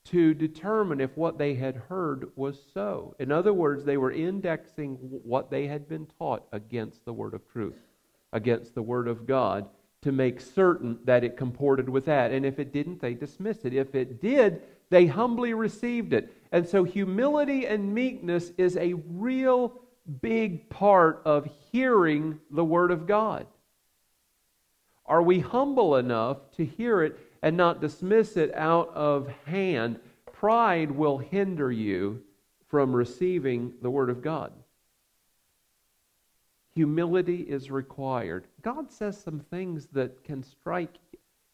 to 0.04 0.34
determine 0.34 1.00
if 1.00 1.16
what 1.16 1.38
they 1.38 1.54
had 1.54 1.76
heard 1.76 2.30
was 2.34 2.60
so. 2.74 3.14
In 3.18 3.30
other 3.30 3.52
words, 3.52 3.84
they 3.84 3.96
were 3.96 4.10
indexing 4.10 4.96
what 5.00 5.50
they 5.50 5.66
had 5.66 5.88
been 5.88 6.06
taught 6.18 6.44
against 6.52 7.04
the 7.04 7.12
word 7.12 7.34
of 7.34 7.46
truth, 7.48 7.78
against 8.32 8.74
the 8.74 8.82
word 8.82 9.06
of 9.06 9.26
God, 9.26 9.68
to 10.02 10.10
make 10.10 10.40
certain 10.40 10.98
that 11.04 11.22
it 11.22 11.36
comported 11.36 11.88
with 11.88 12.04
that. 12.06 12.32
And 12.32 12.44
if 12.44 12.58
it 12.58 12.72
didn't, 12.72 13.00
they 13.00 13.14
dismissed 13.14 13.64
it. 13.64 13.74
If 13.74 13.94
it 13.94 14.20
did, 14.20 14.62
they 14.90 15.06
humbly 15.06 15.54
received 15.54 16.12
it. 16.12 16.32
And 16.50 16.68
so 16.68 16.82
humility 16.82 17.66
and 17.66 17.94
meekness 17.94 18.50
is 18.58 18.76
a 18.76 18.94
real 18.94 19.80
big 20.20 20.68
part 20.68 21.22
of 21.24 21.48
hearing 21.70 22.40
the 22.50 22.64
word 22.64 22.90
of 22.90 23.06
God. 23.06 23.46
Are 25.06 25.22
we 25.22 25.38
humble 25.38 25.96
enough 25.96 26.50
to 26.56 26.64
hear 26.64 27.02
it 27.02 27.18
and 27.42 27.56
not 27.56 27.80
dismiss 27.80 28.36
it 28.36 28.54
out 28.54 28.88
of 28.94 29.28
hand, 29.46 29.98
pride 30.32 30.90
will 30.92 31.18
hinder 31.18 31.72
you 31.72 32.22
from 32.68 32.94
receiving 32.94 33.72
the 33.82 33.90
Word 33.90 34.08
of 34.08 34.22
God. 34.22 34.52
Humility 36.74 37.40
is 37.42 37.70
required. 37.70 38.46
God 38.62 38.90
says 38.90 39.20
some 39.20 39.40
things 39.40 39.88
that 39.92 40.24
can 40.24 40.42
strike 40.42 40.94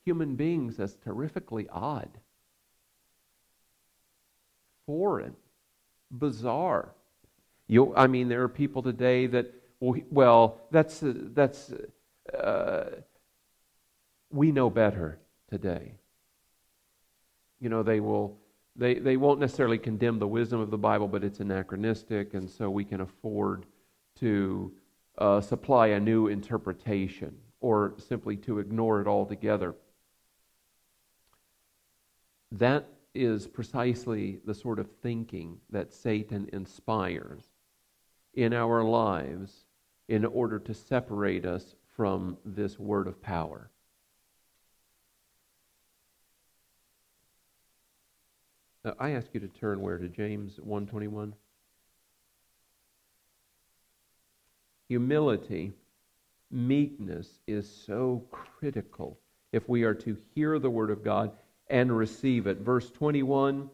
human 0.05 0.37
beings 0.37 0.79
as 0.79 0.95
terrifically 0.95 1.67
odd, 1.73 2.09
foreign, 4.87 5.35
bizarre. 6.11 6.91
You, 7.67 7.95
I 7.97 8.07
mean, 8.07 8.29
there 8.29 8.43
are 8.43 8.49
people 8.49 8.83
today 8.83 9.27
that, 9.27 9.53
well, 9.81 10.61
that's, 10.71 11.01
that's, 11.03 11.73
uh, 12.33 12.85
we 14.31 14.53
know 14.53 14.71
better 14.71 15.19
today. 15.49 15.95
You 17.61 17.69
know, 17.69 17.83
they 17.83 18.01
will 18.01 18.39
they, 18.79 18.95
they 18.95 19.17
won't 19.17 19.41
necessarily 19.41 19.79
condemn 19.79 20.21
the 20.21 20.29
wisdom 20.29 20.61
of 20.61 20.71
the 20.71 20.79
Bible, 20.79 21.09
but 21.09 21.25
it's 21.25 21.41
anachronistic, 21.41 22.35
and 22.35 22.49
so 22.49 22.71
we 22.71 22.85
can 22.85 23.01
afford 23.01 23.67
to 24.21 24.73
uh, 25.19 25.41
supply 25.41 25.89
a 25.89 26.01
new 26.01 26.29
interpretation 26.29 27.37
or 27.61 27.95
simply 27.99 28.37
to 28.37 28.61
ignore 28.61 29.01
it 29.01 29.09
altogether. 29.09 29.75
That 32.53 32.87
is 33.15 33.49
precisely 33.49 34.39
the 34.45 34.55
sort 34.55 34.79
of 34.79 34.89
thinking 35.03 35.59
that 35.71 35.93
Satan 35.93 36.49
inspires 36.53 37.43
in 38.35 38.53
our 38.53 38.85
lives 38.85 39.65
in 40.07 40.25
order 40.25 40.61
to 40.61 40.73
separate 40.73 41.45
us 41.45 41.75
from 41.97 42.39
this 42.45 42.79
word 42.79 43.09
of 43.09 43.21
power. 43.21 43.71
Uh, 48.85 48.93
I 48.99 49.11
ask 49.11 49.29
you 49.33 49.41
to 49.41 49.49
turn 49.49 49.81
where 49.81 49.99
to 49.99 50.09
James 50.09 50.59
121. 50.61 51.35
Humility, 54.89 55.73
meekness 56.51 57.41
is 57.47 57.69
so 57.87 58.25
critical 58.31 59.19
if 59.53 59.69
we 59.69 59.83
are 59.83 59.95
to 59.95 60.17
hear 60.35 60.59
the 60.59 60.71
word 60.71 60.91
of 60.91 61.05
God 61.05 61.33
and 61.69 61.97
receive 61.97 62.47
it. 62.47 62.59
Verse 62.59 62.91
21 62.91 63.69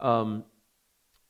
um, 0.00 0.44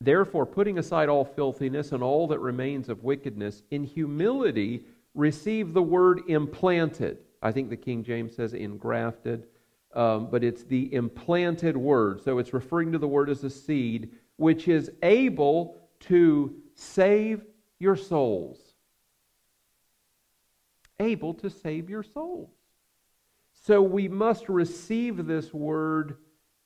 Therefore, 0.01 0.47
putting 0.47 0.79
aside 0.79 1.09
all 1.09 1.23
filthiness 1.23 1.91
and 1.91 2.01
all 2.01 2.27
that 2.27 2.39
remains 2.39 2.89
of 2.89 3.03
wickedness, 3.03 3.61
in 3.69 3.83
humility 3.83 4.83
receive 5.13 5.73
the 5.73 5.81
word 5.81 6.21
implanted. 6.27 7.19
I 7.43 7.51
think 7.51 7.69
the 7.69 7.77
King 7.77 8.03
James 8.03 8.35
says 8.35 8.53
engrafted 8.53 9.45
um, 9.93 10.29
but 10.29 10.43
it's 10.43 10.63
the 10.63 10.93
implanted 10.93 11.75
word. 11.75 12.23
So 12.23 12.37
it's 12.37 12.53
referring 12.53 12.91
to 12.93 12.97
the 12.97 13.07
word 13.07 13.29
as 13.29 13.43
a 13.43 13.49
seed, 13.49 14.11
which 14.37 14.67
is 14.67 14.91
able 15.03 15.77
to 16.01 16.55
save 16.75 17.41
your 17.79 17.95
souls. 17.95 18.59
Able 20.99 21.33
to 21.35 21.49
save 21.49 21.89
your 21.89 22.03
souls. 22.03 22.49
So 23.53 23.81
we 23.81 24.07
must 24.07 24.49
receive 24.49 25.25
this 25.25 25.53
word 25.53 26.17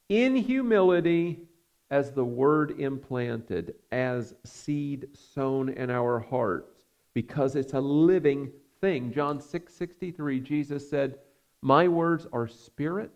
in 0.09 0.35
humility 0.35 1.41
as 1.89 2.11
the 2.11 2.25
word 2.25 2.79
implanted, 2.79 3.75
as 3.91 4.33
seed 4.43 5.07
sown 5.13 5.69
in 5.69 5.89
our 5.89 6.19
hearts, 6.19 6.83
because 7.13 7.55
it's 7.55 7.73
a 7.73 7.79
living 7.79 8.51
thing. 8.81 9.11
John 9.11 9.39
6 9.39 9.73
63, 9.73 10.39
Jesus 10.39 10.89
said, 10.89 11.17
my 11.61 11.87
words 11.87 12.27
are 12.31 12.47
spirit 12.47 13.11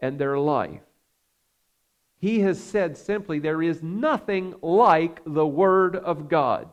and 0.00 0.18
their 0.18 0.38
life. 0.38 0.82
He 2.18 2.40
has 2.40 2.62
said 2.62 2.96
simply, 2.96 3.38
there 3.38 3.62
is 3.62 3.82
nothing 3.82 4.54
like 4.62 5.20
the 5.26 5.46
Word 5.46 5.96
of 5.96 6.28
God. 6.28 6.68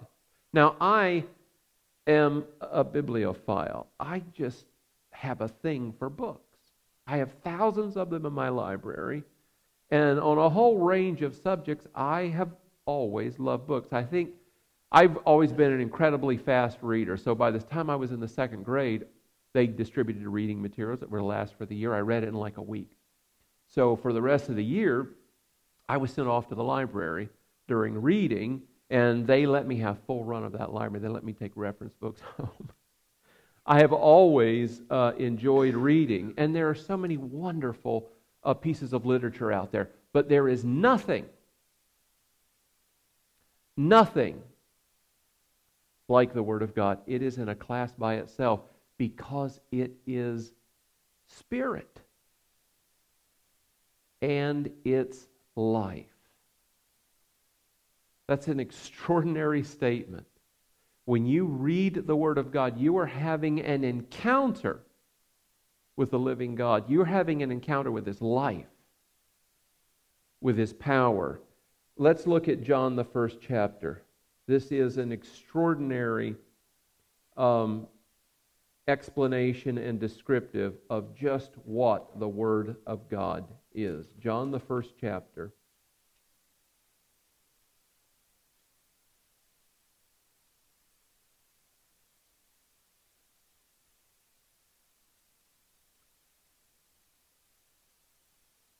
Now, 0.54 0.76
I 0.80 1.26
am 2.08 2.46
a 2.62 2.84
bibliophile. 2.84 3.88
I 4.00 4.24
just 4.34 4.66
have 5.12 5.42
a 5.42 5.48
thing 5.48 5.94
for 6.00 6.10
books. 6.10 6.58
I 7.06 7.18
have 7.18 7.34
thousands 7.44 7.98
of 7.98 8.10
them 8.10 8.26
in 8.26 8.34
my 8.34 8.50
library. 8.50 9.24
And 9.92 10.20
on 10.20 10.38
a 10.38 10.50
whole 10.50 10.78
range 10.80 11.22
of 11.22 11.36
subjects, 11.36 11.88
I 11.94 12.24
have 12.28 12.50
always 12.86 13.38
loved 13.40 13.68
books. 13.68 13.92
I 13.92 14.04
think 14.04 14.32
I've 14.92 15.18
always 15.18 15.52
been 15.52 15.72
an 15.72 15.82
incredibly 15.82 16.38
fast 16.38 16.78
reader. 16.82 17.18
So 17.18 17.36
by 17.36 17.52
the 17.52 17.60
time 17.60 17.90
I 17.90 17.96
was 17.96 18.12
in 18.12 18.20
the 18.20 18.28
second 18.28 18.64
grade, 18.64 19.06
they 19.54 19.68
distributed 19.68 20.28
reading 20.28 20.62
materials 20.62 21.00
that 21.00 21.10
were 21.10 21.20
to 21.20 21.26
last 21.26 21.56
for 21.58 21.66
the 21.66 21.76
year. 21.76 21.94
I 21.94 22.00
read 22.00 22.24
it 22.24 22.30
in 22.30 22.34
like 22.34 22.58
a 22.58 22.62
week. 22.62 22.98
So 23.68 23.96
for 23.96 24.12
the 24.12 24.22
rest 24.22 24.50
of 24.50 24.56
the 24.56 24.64
year, 24.64 25.10
I 25.88 25.98
was 25.98 26.12
sent 26.12 26.28
off 26.28 26.50
to 26.50 26.56
the 26.56 26.64
library 26.64 27.30
during 27.68 28.02
reading, 28.02 28.64
and 28.90 29.26
they 29.26 29.46
let 29.46 29.68
me 29.68 29.78
have 29.78 29.98
full 30.06 30.24
run 30.24 30.44
of 30.44 30.54
that 30.54 30.74
library. 30.74 31.02
They 31.02 31.10
let 31.10 31.24
me 31.24 31.34
take 31.34 31.52
reference 31.56 31.94
books 31.94 32.22
home. 32.38 32.70
I 33.66 33.80
have 33.80 33.94
always 33.94 34.82
uh, 34.90 35.14
enjoyed 35.18 35.76
reading, 35.76 36.34
and 36.38 36.56
there 36.56 36.70
are 36.70 36.76
so 36.76 36.98
many 36.98 37.18
wonderful 37.18 38.10
uh, 38.44 38.54
pieces 38.54 38.92
of 38.92 39.06
literature 39.06 39.52
out 39.52 39.72
there, 39.72 39.90
but 40.12 40.28
there 40.28 40.50
is 40.50 40.66
nothing, 40.66 41.26
nothing 43.78 44.42
like 46.10 46.34
the 46.34 46.44
Word 46.44 46.62
of 46.62 46.76
God. 46.76 47.00
It 47.08 47.22
is 47.22 47.38
in 47.38 47.48
a 47.48 47.56
class 47.56 47.94
by 47.94 48.16
itself 48.16 48.60
because 48.98 49.60
it 49.72 49.92
is 50.06 50.54
spirit 51.28 52.00
and 54.22 54.70
it's 54.86 55.28
life. 55.56 56.06
That's 58.28 58.48
an 58.48 58.60
extraordinary 58.60 59.64
statement. 59.64 60.26
When 61.06 61.26
you 61.26 61.46
read 61.46 62.08
the 62.08 62.16
Word 62.16 62.38
of 62.38 62.52
God, 62.52 62.80
you 62.80 62.98
are 62.98 63.06
having 63.06 63.60
an 63.60 63.84
encounter 63.84 64.80
with 65.98 66.12
the 66.12 66.20
living 66.20 66.56
God. 66.56 66.90
You're 66.90 67.06
having 67.06 67.44
an 67.44 67.52
encounter 67.52 67.92
with 67.92 68.06
His 68.06 68.22
life, 68.22 68.66
with 70.40 70.58
His 70.58 70.72
power. 70.72 71.42
Let's 71.98 72.26
look 72.26 72.48
at 72.48 72.64
John, 72.64 72.96
the 72.96 73.04
first 73.04 73.40
chapter. 73.46 74.04
This 74.48 74.72
is 74.72 74.98
an 74.98 75.12
extraordinary 75.12 76.36
um, 77.36 77.88
explanation 78.88 79.78
and 79.78 80.00
descriptive 80.00 80.76
of 80.90 81.16
just 81.16 81.52
what 81.64 82.20
the 82.20 82.28
Word 82.28 82.76
of 82.86 83.10
God 83.10 83.46
is. 83.74 84.08
John, 84.20 84.52
the 84.52 84.60
first 84.60 84.94
chapter. 85.00 85.54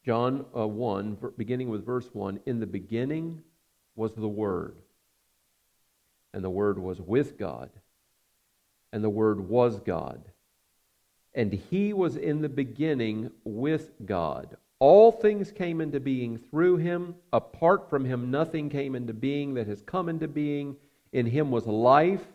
John 0.06 0.46
uh, 0.54 0.68
1, 0.68 1.18
beginning 1.38 1.70
with 1.70 1.86
verse 1.86 2.10
1 2.12 2.42
In 2.46 2.60
the 2.60 2.68
beginning 2.68 3.42
was 3.96 4.14
the 4.14 4.28
Word, 4.28 4.76
and 6.34 6.44
the 6.44 6.50
Word 6.50 6.78
was 6.78 7.00
with 7.00 7.38
God 7.38 7.70
and 8.94 9.04
the 9.04 9.10
Word 9.10 9.50
was 9.50 9.80
God. 9.82 10.22
And 11.34 11.52
He 11.52 11.92
was 11.92 12.16
in 12.16 12.42
the 12.42 12.48
beginning 12.48 13.32
with 13.44 13.92
God. 14.06 14.56
All 14.80 15.12
things 15.12 15.52
came 15.52 15.82
into 15.82 16.00
being 16.00 16.38
through 16.38 16.78
Him. 16.78 17.16
Apart 17.34 17.90
from 17.90 18.06
Him, 18.06 18.30
nothing 18.30 18.70
came 18.70 18.96
into 18.96 19.14
being 19.14 19.56
that 19.56 19.68
has 19.68 19.82
come 19.82 20.08
into 20.08 20.28
being. 20.28 20.78
In 21.12 21.26
Him 21.26 21.50
was 21.50 21.66
life, 21.66 22.26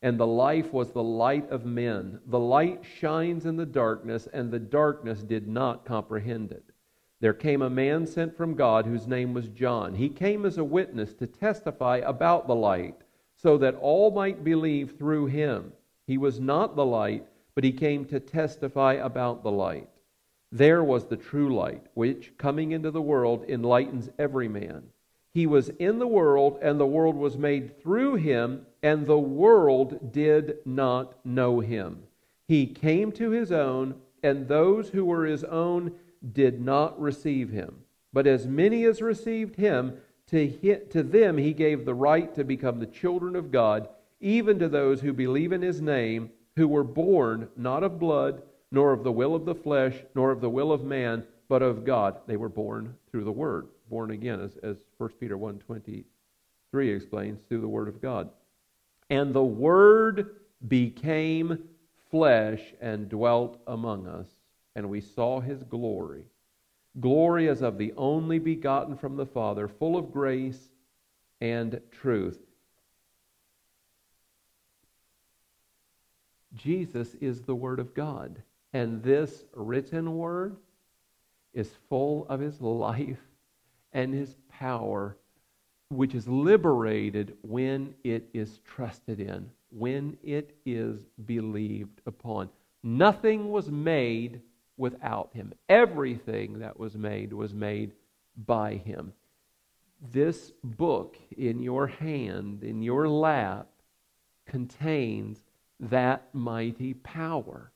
and 0.00 0.18
the 0.18 0.26
life 0.26 0.72
was 0.72 0.92
the 0.92 1.02
light 1.02 1.50
of 1.50 1.66
men. 1.66 2.20
The 2.26 2.38
light 2.38 2.84
shines 3.00 3.44
in 3.44 3.56
the 3.56 3.66
darkness, 3.66 4.28
and 4.32 4.50
the 4.50 4.60
darkness 4.60 5.22
did 5.22 5.48
not 5.48 5.84
comprehend 5.84 6.52
it. 6.52 6.64
There 7.18 7.34
came 7.34 7.62
a 7.62 7.70
man 7.70 8.06
sent 8.06 8.36
from 8.36 8.54
God 8.54 8.86
whose 8.86 9.08
name 9.08 9.34
was 9.34 9.48
John. 9.48 9.94
He 9.94 10.08
came 10.08 10.46
as 10.46 10.58
a 10.58 10.64
witness 10.64 11.14
to 11.14 11.26
testify 11.26 11.96
about 11.96 12.46
the 12.46 12.54
light, 12.54 12.96
so 13.34 13.58
that 13.58 13.74
all 13.76 14.10
might 14.10 14.44
believe 14.44 14.96
through 14.98 15.26
him. 15.26 15.72
He 16.06 16.18
was 16.18 16.38
not 16.38 16.76
the 16.76 16.86
light, 16.86 17.26
but 17.54 17.64
he 17.64 17.72
came 17.72 18.04
to 18.06 18.20
testify 18.20 18.94
about 18.94 19.42
the 19.42 19.50
light. 19.50 19.88
There 20.52 20.84
was 20.84 21.06
the 21.06 21.16
true 21.16 21.54
light, 21.54 21.84
which, 21.94 22.32
coming 22.38 22.70
into 22.72 22.90
the 22.90 23.02
world, 23.02 23.44
enlightens 23.48 24.10
every 24.18 24.48
man. 24.48 24.84
He 25.34 25.46
was 25.46 25.68
in 25.70 25.98
the 25.98 26.06
world, 26.06 26.58
and 26.62 26.78
the 26.78 26.86
world 26.86 27.16
was 27.16 27.36
made 27.36 27.80
through 27.82 28.14
him, 28.16 28.66
and 28.82 29.06
the 29.06 29.18
world 29.18 30.12
did 30.12 30.58
not 30.64 31.14
know 31.26 31.60
him. 31.60 32.04
He 32.46 32.66
came 32.66 33.10
to 33.12 33.30
his 33.30 33.50
own, 33.50 33.96
and 34.22 34.46
those 34.46 34.90
who 34.90 35.04
were 35.04 35.26
his 35.26 35.44
own 35.44 35.92
did 36.32 36.60
not 36.60 36.98
receive 37.00 37.50
him. 37.50 37.82
But 38.12 38.26
as 38.26 38.46
many 38.46 38.84
as 38.84 39.02
received 39.02 39.56
him, 39.56 39.98
to, 40.28 40.78
to 40.90 41.02
them 41.02 41.36
he 41.36 41.52
gave 41.52 41.84
the 41.84 41.94
right 41.94 42.34
to 42.34 42.44
become 42.44 42.78
the 42.78 42.86
children 42.86 43.36
of 43.36 43.50
God, 43.52 43.88
even 44.20 44.58
to 44.58 44.68
those 44.68 45.00
who 45.00 45.12
believe 45.12 45.52
in 45.52 45.62
his 45.62 45.80
name, 45.80 46.30
who 46.56 46.66
were 46.66 46.84
born 46.84 47.48
not 47.56 47.82
of 47.82 47.98
blood, 47.98 48.42
nor 48.70 48.92
of 48.92 49.04
the 49.04 49.12
will 49.12 49.34
of 49.34 49.44
the 49.44 49.54
flesh, 49.54 49.94
nor 50.14 50.30
of 50.30 50.40
the 50.40 50.50
will 50.50 50.72
of 50.72 50.84
man, 50.84 51.24
but 51.48 51.62
of 51.62 51.84
God. 51.84 52.18
They 52.26 52.36
were 52.36 52.48
born 52.48 52.94
through 53.10 53.24
the 53.24 53.32
Word, 53.32 53.68
born 53.88 54.10
again, 54.10 54.40
as, 54.40 54.56
as 54.62 54.76
1 54.98 55.10
Peter 55.20 55.36
1.23 55.36 56.04
explains, 56.74 57.40
through 57.48 57.60
the 57.60 57.68
Word 57.68 57.88
of 57.88 58.02
God. 58.02 58.30
And 59.10 59.32
the 59.32 59.44
Word 59.44 60.36
became 60.68 61.58
flesh 62.10 62.60
and 62.80 63.08
dwelt 63.08 63.60
among 63.66 64.06
us, 64.06 64.28
and 64.74 64.88
we 64.88 65.00
saw 65.00 65.40
his 65.40 65.62
glory. 65.62 66.24
Glory 67.00 67.48
as 67.48 67.62
of 67.62 67.78
the 67.78 67.92
only 67.96 68.38
begotten 68.38 68.96
from 68.96 69.16
the 69.16 69.26
Father, 69.26 69.68
full 69.68 69.96
of 69.96 70.12
grace 70.12 70.70
and 71.40 71.80
truth. 71.90 72.45
Jesus 76.56 77.14
is 77.20 77.42
the 77.42 77.54
Word 77.54 77.78
of 77.78 77.94
God. 77.94 78.42
And 78.72 79.02
this 79.02 79.44
written 79.54 80.16
Word 80.16 80.56
is 81.54 81.70
full 81.88 82.26
of 82.28 82.40
His 82.40 82.60
life 82.60 83.20
and 83.92 84.12
His 84.12 84.36
power, 84.48 85.16
which 85.88 86.14
is 86.14 86.26
liberated 86.26 87.36
when 87.42 87.94
it 88.04 88.28
is 88.34 88.60
trusted 88.64 89.20
in, 89.20 89.50
when 89.70 90.16
it 90.22 90.56
is 90.66 91.06
believed 91.24 92.00
upon. 92.06 92.48
Nothing 92.82 93.50
was 93.50 93.70
made 93.70 94.40
without 94.76 95.30
Him. 95.32 95.52
Everything 95.68 96.58
that 96.58 96.78
was 96.78 96.96
made 96.96 97.32
was 97.32 97.54
made 97.54 97.92
by 98.46 98.74
Him. 98.74 99.12
This 100.12 100.52
book 100.62 101.16
in 101.36 101.62
your 101.62 101.86
hand, 101.86 102.62
in 102.62 102.82
your 102.82 103.08
lap, 103.08 103.68
contains 104.46 105.42
that 105.80 106.28
mighty 106.32 106.94
power 106.94 107.72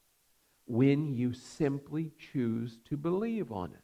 when 0.67 1.15
you 1.15 1.33
simply 1.33 2.13
choose 2.33 2.79
to 2.89 2.97
believe 2.97 3.51
on 3.51 3.73
it. 3.73 3.81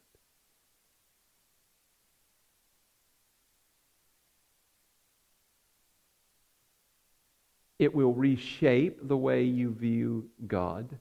It 7.79 7.93
will 7.93 8.13
reshape 8.13 9.07
the 9.07 9.17
way 9.17 9.43
you 9.43 9.71
view 9.71 10.29
God. 10.47 10.97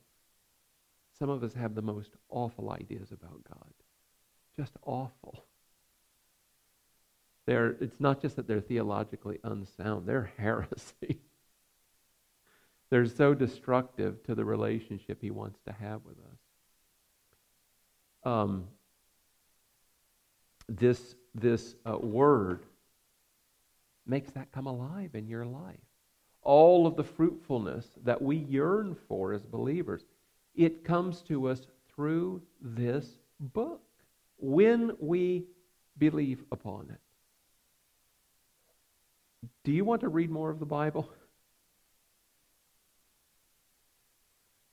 Some 1.18 1.31
of 1.31 1.42
us 1.42 1.55
have 1.55 1.74
the 1.74 1.83
most 1.83 2.11
awful 2.29 2.70
ideas 2.70 3.12
about 3.12 3.42
God. 3.48 3.72
Just 4.55 4.72
awful. 4.83 5.44
They're, 7.46 7.76
it's 7.81 8.00
not 8.00 8.20
just 8.20 8.37
that 8.37 8.46
they're 8.46 8.61
theologically 8.61 9.38
unsound, 9.44 10.07
they're 10.07 10.33
heresy. 10.37 11.20
They're 12.90 13.07
so 13.07 13.35
destructive 13.35 14.22
to 14.25 14.35
the 14.35 14.44
relationship 14.44 15.18
he 15.20 15.31
wants 15.31 15.59
to 15.66 15.72
have 15.72 16.03
with 16.05 16.16
us. 16.18 16.38
Um, 18.33 18.68
this 20.68 21.14
this 21.35 21.75
uh, 21.85 21.96
word 21.99 22.64
makes 24.07 24.31
that 24.33 24.53
come 24.53 24.66
alive 24.66 25.11
in 25.14 25.29
your 25.29 25.44
life. 25.44 25.77
All 26.42 26.87
of 26.87 26.96
the 26.96 27.05
fruitfulness 27.05 27.87
that 28.05 28.22
we 28.22 28.37
yearn 28.37 28.96
for 29.09 29.33
as 29.33 29.42
believers, 29.42 30.05
it 30.55 30.85
comes 30.85 31.22
to 31.22 31.49
us 31.49 31.66
through 31.94 32.42
this 32.61 33.18
book 33.40 33.83
when 34.38 34.92
we 35.01 35.44
believe 35.99 36.44
upon 36.53 36.88
it. 36.90 37.01
Do 39.64 39.72
you 39.72 39.85
want 39.85 40.03
to 40.03 40.09
read 40.09 40.31
more 40.31 40.51
of 40.51 40.61
the 40.61 40.66
Bible? 40.66 41.11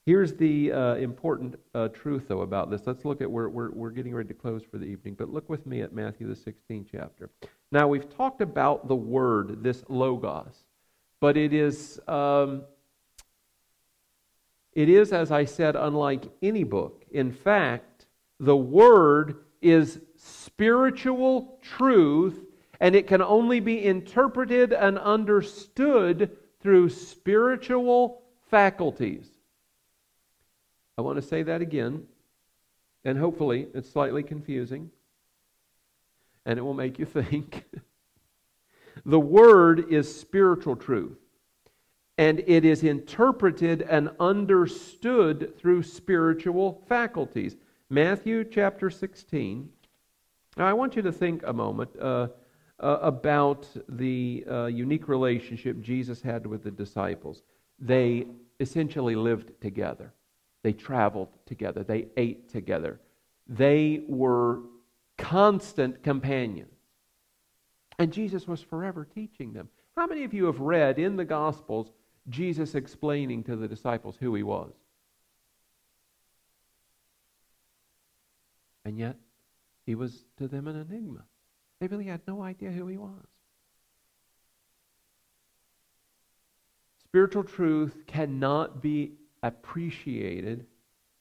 Here's 0.05 0.33
the 0.33 0.69
uh, 0.73 0.95
important 0.95 1.55
uh, 1.73 1.87
truth, 1.87 2.25
though, 2.27 2.41
about 2.41 2.69
this. 2.69 2.81
Let's 2.85 3.05
look 3.05 3.21
at 3.21 3.31
where 3.31 3.47
we're, 3.47 3.71
we're 3.71 3.89
getting 3.89 4.13
ready 4.13 4.27
to 4.27 4.33
close 4.33 4.61
for 4.69 4.77
the 4.77 4.85
evening, 4.85 5.15
but 5.17 5.29
look 5.29 5.49
with 5.49 5.65
me 5.65 5.81
at 5.81 5.93
Matthew, 5.93 6.27
the 6.27 6.35
16th 6.35 6.87
chapter. 6.91 7.29
Now, 7.71 7.87
we've 7.87 8.09
talked 8.09 8.41
about 8.41 8.89
the 8.89 8.95
word, 8.95 9.63
this 9.63 9.81
logos, 9.87 10.65
but 11.21 11.37
it 11.37 11.53
is, 11.53 12.01
um, 12.09 12.63
it 14.73 14.89
is, 14.89 15.13
as 15.13 15.31
I 15.31 15.45
said, 15.45 15.77
unlike 15.77 16.25
any 16.41 16.65
book. 16.65 17.05
In 17.11 17.31
fact, 17.31 18.05
the 18.41 18.57
word 18.57 19.45
is 19.61 20.01
spiritual 20.17 21.59
truth, 21.61 22.43
and 22.81 22.93
it 22.93 23.07
can 23.07 23.21
only 23.21 23.61
be 23.61 23.85
interpreted 23.85 24.73
and 24.73 24.99
understood 24.99 26.35
through 26.59 26.89
spiritual 26.89 28.23
faculties. 28.49 29.32
I 30.97 31.01
want 31.01 31.15
to 31.15 31.21
say 31.21 31.41
that 31.43 31.61
again, 31.61 32.03
and 33.03 33.17
hopefully 33.17 33.67
it's 33.73 33.89
slightly 33.89 34.21
confusing, 34.21 34.91
and 36.45 36.59
it 36.59 36.61
will 36.61 36.75
make 36.75 36.99
you 36.99 37.05
think. 37.21 37.65
the 39.05 39.19
Word 39.19 39.91
is 39.91 40.13
spiritual 40.13 40.75
truth, 40.75 41.17
and 42.17 42.43
it 42.45 42.63
is 42.63 42.83
interpreted 42.83 43.81
and 43.81 44.11
understood 44.19 45.57
through 45.57 45.81
spiritual 45.81 46.83
faculties. 46.87 47.55
Matthew 47.89 48.43
chapter 48.43 48.91
16. 48.91 49.69
Now, 50.57 50.67
I 50.67 50.73
want 50.73 50.95
you 50.95 51.01
to 51.01 51.11
think 51.11 51.41
a 51.43 51.53
moment 51.53 51.89
uh, 51.99 52.27
uh, 52.79 52.99
about 53.01 53.67
the 53.89 54.45
uh, 54.49 54.65
unique 54.65 55.07
relationship 55.07 55.81
Jesus 55.81 56.21
had 56.21 56.45
with 56.45 56.63
the 56.63 56.71
disciples. 56.71 57.41
They 57.79 58.27
essentially 58.59 59.15
lived 59.15 59.59
together. 59.59 60.13
They 60.63 60.73
traveled 60.73 61.29
together. 61.45 61.83
They 61.83 62.07
ate 62.17 62.49
together. 62.49 62.99
They 63.47 64.03
were 64.07 64.61
constant 65.17 66.01
companions. 66.01 66.69
And 67.99 68.11
Jesus 68.11 68.47
was 68.47 68.61
forever 68.61 69.05
teaching 69.05 69.53
them. 69.53 69.69
How 69.95 70.07
many 70.07 70.23
of 70.23 70.33
you 70.33 70.45
have 70.45 70.59
read 70.59 70.97
in 70.97 71.15
the 71.15 71.25
Gospels 71.25 71.91
Jesus 72.29 72.73
explaining 72.73 73.43
to 73.43 73.55
the 73.55 73.67
disciples 73.67 74.17
who 74.19 74.33
he 74.33 74.41
was? 74.41 74.71
And 78.85 78.97
yet, 78.97 79.17
he 79.85 79.95
was 79.95 80.25
to 80.37 80.47
them 80.47 80.67
an 80.67 80.75
enigma. 80.75 81.23
They 81.79 81.87
really 81.87 82.05
had 82.05 82.21
no 82.27 82.41
idea 82.41 82.71
who 82.71 82.87
he 82.87 82.97
was. 82.97 83.27
Spiritual 87.03 87.43
truth 87.43 87.95
cannot 88.07 88.81
be 88.81 89.11
appreciated, 89.43 90.65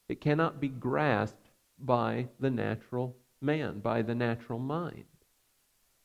it 0.09 0.19
cannot 0.19 0.59
be 0.59 0.69
grasped 0.69 1.49
by 1.77 2.27
the 2.39 2.49
natural 2.49 3.15
man, 3.41 3.79
by 3.79 4.01
the 4.01 4.15
natural 4.15 4.59
mind. 4.59 5.05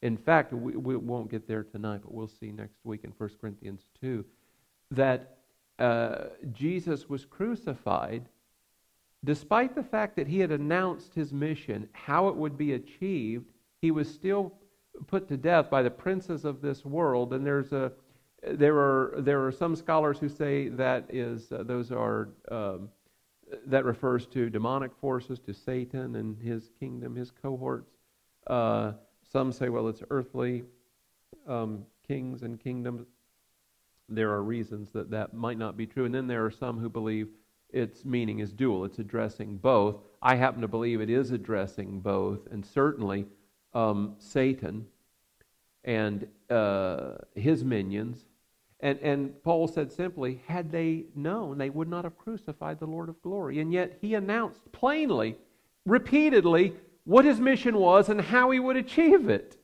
In 0.03 0.17
fact, 0.17 0.53
we, 0.53 0.73
we 0.77 0.97
won't 0.97 1.31
get 1.31 1.49
there 1.49 1.65
tonight, 1.65 2.03
but 2.03 2.13
we'll 2.13 2.29
see 2.29 2.53
next 2.53 2.79
week 2.85 3.05
in 3.05 3.13
1 3.17 3.31
Corinthians 3.41 3.87
2 4.01 4.25
that 4.91 5.39
uh, 5.79 6.27
Jesus 6.53 7.09
was 7.09 7.25
crucified 7.25 8.29
despite 9.25 9.75
the 9.75 9.83
fact 9.83 10.17
that 10.17 10.29
he 10.29 10.39
had 10.39 10.53
announced 10.53 11.15
his 11.15 11.33
mission, 11.33 11.89
how 11.93 12.29
it 12.29 12.37
would 12.37 12.57
be 12.57 12.75
achieved, 12.75 13.47
he 13.81 13.91
was 13.91 14.09
still 14.13 14.55
put 15.07 15.29
to 15.29 15.37
death 15.37 15.71
by 15.71 15.83
the 15.83 15.91
princes 15.91 16.45
of 16.45 16.61
this 16.61 16.85
world. 16.85 17.33
And 17.33 17.45
there's 17.45 17.73
a 17.73 17.93
there 18.43 18.77
are 18.77 19.15
there 19.19 19.45
are 19.45 19.53
some 19.53 19.75
scholars 19.75 20.19
who 20.19 20.29
say 20.29 20.69
that 20.69 21.07
is 21.09 21.51
uh, 21.51 21.63
those 21.65 21.91
are 21.91 22.29
um, 22.51 22.89
that 23.67 23.85
refers 23.85 24.27
to 24.27 24.51
demonic 24.51 24.95
forces, 25.01 25.39
to 25.41 25.53
Satan 25.53 26.17
and 26.17 26.39
his 26.39 26.71
kingdom, 26.79 27.17
his 27.17 27.31
cohorts. 27.31 27.91
Uh, 28.47 28.93
some 29.31 29.53
say, 29.53 29.69
well, 29.69 29.89
it's 29.89 30.03
earthly 30.11 30.65
um, 31.47 31.85
kings 32.07 32.43
and 32.43 32.61
kingdoms. 32.61 33.07
There 34.09 34.31
are 34.31 34.43
reasons 34.43 34.91
that 34.93 35.11
that 35.11 35.35
might 35.35 35.59
not 35.59 35.77
be 35.77 35.87
true, 35.87 36.05
and 36.05 36.15
then 36.15 36.27
there 36.27 36.45
are 36.45 36.51
some 36.51 36.79
who 36.79 36.89
believe 36.89 37.29
its 37.71 38.05
meaning 38.05 38.39
is 38.39 38.53
dual. 38.53 38.85
It's 38.85 38.99
addressing 38.99 39.57
both. 39.57 39.97
I 40.23 40.35
happen 40.37 40.63
to 40.63 40.69
believe 40.69 41.01
it 41.01 41.11
is 41.11 41.31
addressing 41.31 42.01
both, 42.01 42.47
and 42.51 42.65
certainly 42.65 43.27
um, 43.75 44.15
Satan 44.19 44.87
and 45.85 46.27
uh, 46.51 47.15
his 47.35 47.65
minions 47.65 48.25
and, 48.81 48.99
and 49.01 49.43
Paul 49.43 49.67
said 49.67 49.93
simply, 49.93 50.41
had 50.47 50.71
they 50.71 51.07
known, 51.15 51.59
they 51.59 51.71
would 51.71 51.89
not 51.89 52.05
have 52.05 52.17
crucified 52.17 52.79
the 52.79 52.87
Lord 52.87 53.09
of 53.09 53.21
glory. 53.23 53.59
And 53.59 53.73
yet 53.73 53.99
he 54.01 54.15
announced 54.15 54.71
plainly 54.73 55.37
repeatedly 55.85 56.75
what 57.05 57.25
his 57.25 57.41
mission 57.41 57.77
was 57.77 58.09
and 58.09 58.21
how 58.21 58.51
he 58.51 58.61
would 58.61 58.77
achieve 58.77 59.29
it. 59.29 59.57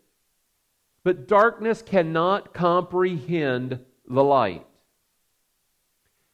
But 1.05 1.29
darkness 1.29 1.83
cannot 1.83 2.55
comprehend 2.55 3.79
the 4.09 4.25
light. 4.25 4.67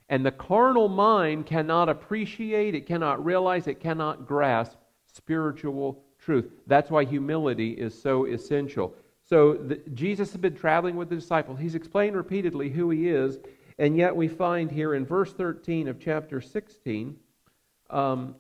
And 0.09 0.25
the 0.25 0.33
carnal 0.33 0.89
mind 0.89 1.47
cannot 1.47 1.89
appreciate, 1.89 2.75
it 2.75 2.87
cannot 2.87 3.25
realize, 3.25 3.67
it 3.67 3.81
cannot 3.81 4.27
grasp 4.27 4.77
spiritual 5.07 6.03
truth. 6.19 6.51
That's 6.67 6.91
why 6.91 7.05
humility 7.05 7.73
is 7.73 8.01
so 8.01 8.25
essential. 8.25 8.95
So 9.31 9.55
the, 9.55 9.77
Jesus 9.95 10.33
has 10.33 10.41
been 10.41 10.57
traveling 10.57 10.97
with 10.97 11.09
the 11.09 11.15
disciples. 11.15 11.61
He's 11.61 11.77
explained 11.77 12.17
repeatedly 12.17 12.69
who 12.69 12.91
he 12.91 13.09
is, 13.09 13.39
and 13.79 13.97
yet 13.97 14.15
we 14.15 14.27
find 14.27 14.71
here 14.71 14.93
in 14.93 15.07
verse 15.07 15.33
13 15.33 15.87
of 15.87 16.01
chapter 16.01 16.41
16, 16.41 17.17
um, 17.91 18.35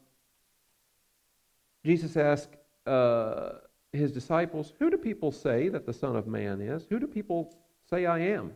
Jesus 1.84 2.16
asked 2.16 2.56
uh, 2.86 3.52
his 3.92 4.10
disciples, 4.10 4.72
Who 4.80 4.90
do 4.90 4.96
people 4.96 5.30
say 5.30 5.68
that 5.68 5.86
the 5.86 5.92
Son 5.92 6.16
of 6.16 6.26
Man 6.26 6.60
is? 6.60 6.86
Who 6.90 6.98
do 6.98 7.06
people 7.06 7.54
say 7.88 8.04
I 8.04 8.18
am? 8.18 8.52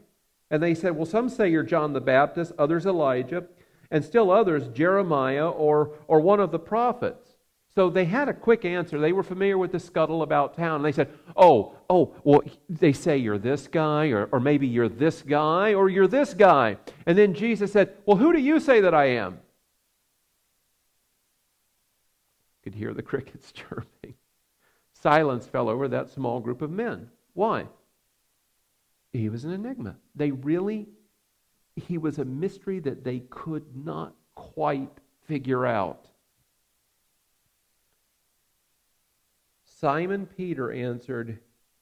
And 0.51 0.61
they 0.61 0.74
said, 0.74 0.97
Well, 0.97 1.07
some 1.07 1.28
say 1.28 1.49
you're 1.49 1.62
John 1.62 1.93
the 1.93 2.01
Baptist, 2.01 2.53
others 2.59 2.85
Elijah, 2.85 3.45
and 3.93 4.05
still 4.05 4.32
others 4.32 4.66
Jeremiah 4.68 5.49
or, 5.49 5.93
or 6.09 6.18
one 6.18 6.41
of 6.41 6.51
the 6.51 6.59
prophets. 6.59 7.35
So 7.74 7.91
they 7.91 8.05
had 8.05 8.28
a 8.28 8.35
quick 8.35 8.64
answer. 8.64 9.01
They 9.01 9.12
were 9.12 9.24
familiar 9.24 9.59
with 9.59 9.72
the 9.72 9.80
scuttle 9.80 10.22
about 10.22 10.57
town. 10.57 10.76
And 10.76 10.85
they 10.85 10.93
said, 10.93 11.11
Oh, 11.37 11.74
oh, 11.95 12.14
well, 12.24 12.42
they 12.68 12.92
say 12.92 13.16
you're 13.16 13.38
this 13.38 13.68
guy, 13.68 14.09
or, 14.09 14.28
or 14.32 14.40
maybe 14.40 14.66
you're 14.66 14.88
this 14.88 15.22
guy, 15.22 15.74
or 15.74 15.88
you're 15.88 16.09
this 16.09 16.34
guy. 16.34 16.76
And 17.07 17.16
then 17.16 17.34
Jesus 17.34 17.72
said, 17.72 17.95
Well, 18.05 18.16
who 18.16 18.32
do 18.32 18.40
you 18.40 18.59
say 18.59 18.80
that 18.80 18.95
I 18.95 19.07
am? 19.11 19.38
Could 22.64 22.74
hear 22.74 22.92
the 22.92 23.03
crickets 23.11 23.53
chirping. 23.53 24.14
Silence 24.92 25.47
fell 25.47 25.68
over 25.68 25.86
that 25.88 26.11
small 26.11 26.40
group 26.40 26.62
of 26.62 26.70
men. 26.70 27.11
Why? 27.34 27.66
He 29.12 29.28
was 29.28 29.45
an 29.45 29.53
enigma. 29.53 29.97
They 30.16 30.32
really, 30.32 30.88
he 31.76 31.99
was 31.99 32.18
a 32.18 32.24
mystery 32.24 32.80
that 32.80 33.05
they 33.05 33.20
could 33.30 33.64
not 33.76 34.14
quite 34.34 34.90
figure 35.26 35.66
out. 35.66 36.09
Simon 39.64 40.26
Peter 40.26 40.72
answered, 40.72 41.38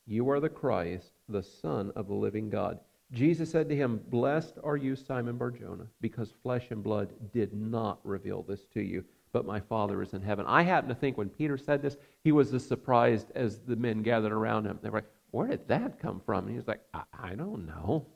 You 0.07 0.29
are 0.31 0.41
the 0.41 0.49
Christ, 0.49 1.13
the 1.29 1.43
Son 1.43 1.93
of 1.95 2.09
the 2.09 2.15
living 2.15 2.51
God. 2.51 2.81
Jesus 3.13 3.51
said 3.51 3.69
to 3.69 3.77
him, 3.77 4.01
Blessed 4.09 4.59
are 4.65 4.77
you, 4.77 4.97
Simon 4.97 5.37
Barjona, 5.37 5.87
because 6.01 6.33
flesh 6.43 6.71
and 6.71 6.83
blood 6.83 7.13
did 7.33 7.53
not 7.53 8.01
reveal 8.05 8.43
this 8.43 8.65
to 8.75 8.81
you, 8.81 9.05
but 9.33 9.45
my 9.45 9.61
Father 9.61 10.03
is 10.03 10.15
in 10.15 10.23
heaven. 10.23 10.47
I 10.49 10.63
happen 10.63 10.89
to 10.89 10.95
think 10.95 11.19
when 11.19 11.29
Peter 11.29 11.59
said 11.59 11.83
this, 11.83 11.97
he 12.25 12.33
was 12.33 12.53
as 12.55 12.67
surprised 12.67 13.31
as 13.35 13.61
the 13.61 13.77
men 13.77 14.03
gathered 14.03 14.33
around 14.33 14.65
him. 14.65 14.79
They 14.83 14.89
were 14.89 14.99
like, 14.99 15.11
Where 15.31 15.49
did 15.49 15.69
that 15.69 15.99
come 16.01 16.21
from? 16.25 16.45
And 16.45 16.51
he 16.51 16.57
was 16.57 16.69
like, 16.69 16.83
I, 16.95 17.03
I 17.13 17.35
don't 17.35 17.67
know. 17.67 18.07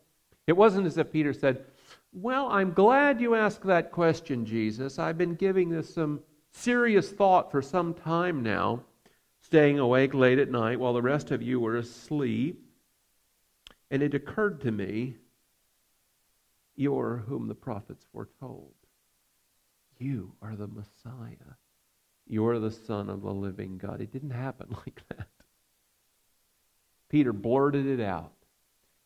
It 0.47 0.57
wasn't 0.57 0.87
as 0.87 0.97
if 0.97 1.13
Peter 1.13 1.35
said, 1.35 1.65
Well, 2.13 2.47
I'm 2.47 2.73
glad 2.73 3.21
you 3.21 3.35
asked 3.35 3.65
that 3.65 3.93
question, 3.93 4.47
Jesus. 4.47 4.99
I've 4.99 5.19
been 5.19 5.35
giving 5.35 5.69
this 5.69 5.93
some 5.93 6.21
serious 6.53 7.11
thought 7.13 7.51
for 7.51 7.61
some 7.61 7.93
time 7.93 8.43
now 8.43 8.83
staying 9.47 9.79
awake 9.79 10.13
late 10.13 10.41
at 10.41 10.51
night 10.51 10.81
while 10.81 10.93
the 10.93 11.01
rest 11.01 11.31
of 11.31 11.41
you 11.41 11.61
were 11.61 11.77
asleep. 11.77 12.61
And 13.93 14.03
it 14.03 14.13
occurred 14.13 14.61
to 14.63 14.73
me, 14.73 15.15
You're 16.75 17.19
whom 17.29 17.47
the 17.47 17.55
prophets 17.55 18.05
foretold. 18.13 18.75
You 19.99 20.33
are 20.43 20.57
the 20.57 20.67
Messiah. 20.67 21.55
You're 22.27 22.59
the 22.59 22.73
Son 22.73 23.09
of 23.09 23.23
the 23.23 23.33
living 23.33 23.79
God. 23.79 24.01
It 24.01 24.13
didn't 24.13 24.31
happen 24.31 24.67
like 24.85 25.01
that. 25.11 25.29
Peter 27.09 27.33
blurted 27.33 27.87
it 27.87 28.01
out. 28.01 28.33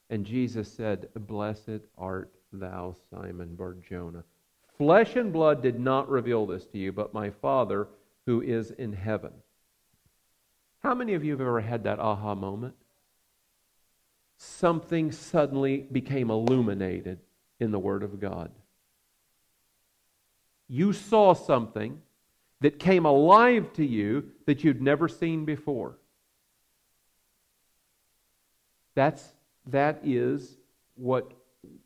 And 0.09 0.25
Jesus 0.25 0.73
said, 0.73 1.09
Blessed 1.15 1.83
art 1.99 2.33
thou, 2.51 2.95
Simon 3.11 3.57
Barjona. 3.57 4.25
Flesh 4.79 5.17
and 5.17 5.35
blood 5.35 5.63
did 5.63 5.79
not 5.79 6.09
reveal 6.09 6.47
this 6.47 6.65
to 6.69 6.79
you, 6.79 6.93
but 6.93 7.13
my 7.13 7.29
Father 7.29 7.89
who 8.25 8.41
is 8.41 8.71
in 8.71 8.95
heaven. 8.95 9.33
How 10.81 10.95
many 10.95 11.15
of 11.15 11.25
you 11.25 11.33
have 11.33 11.41
ever 11.41 11.61
had 11.61 11.85
that 11.85 11.99
aha 11.99 12.35
moment? 12.35 12.75
Something 14.37 15.13
suddenly 15.13 15.87
became 15.93 16.31
illuminated 16.31 17.21
in 17.59 17.71
the 17.71 17.79
Word 17.79 18.03
of 18.03 18.19
God. 18.19 18.51
You 20.69 20.93
saw 20.93 21.35
something 21.35 22.01
that 22.61 22.79
came 22.79 23.05
alive 23.05 23.73
to 23.75 23.85
you 23.85 24.31
that 24.47 24.65
you'd 24.65 24.81
never 24.81 25.09
seen 25.09 25.45
before. 25.45 25.99
That's, 28.95 29.33
that 29.67 30.01
is 30.03 30.57
what 30.95 31.33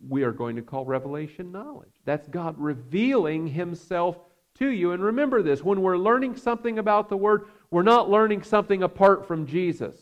we 0.09 0.23
are 0.23 0.33
going 0.33 0.57
to 0.57 0.63
call 0.63 0.85
revelation 0.85 1.51
knowledge. 1.51 1.93
That's 2.05 2.29
God 2.29 2.57
revealing 2.59 3.49
Himself 3.49 4.19
to 4.59 4.69
you. 4.69 4.93
And 4.93 5.03
remember 5.03 5.43
this 5.43 5.63
when 5.63 5.83
we're 5.83 5.99
learning 5.99 6.37
something 6.37 6.79
about 6.79 7.09
the 7.09 7.17
Word, 7.17 7.47
we're 7.71 7.83
not 7.83 8.11
learning 8.11 8.43
something 8.43 8.83
apart 8.83 9.27
from 9.27 9.47
Jesus. 9.47 9.97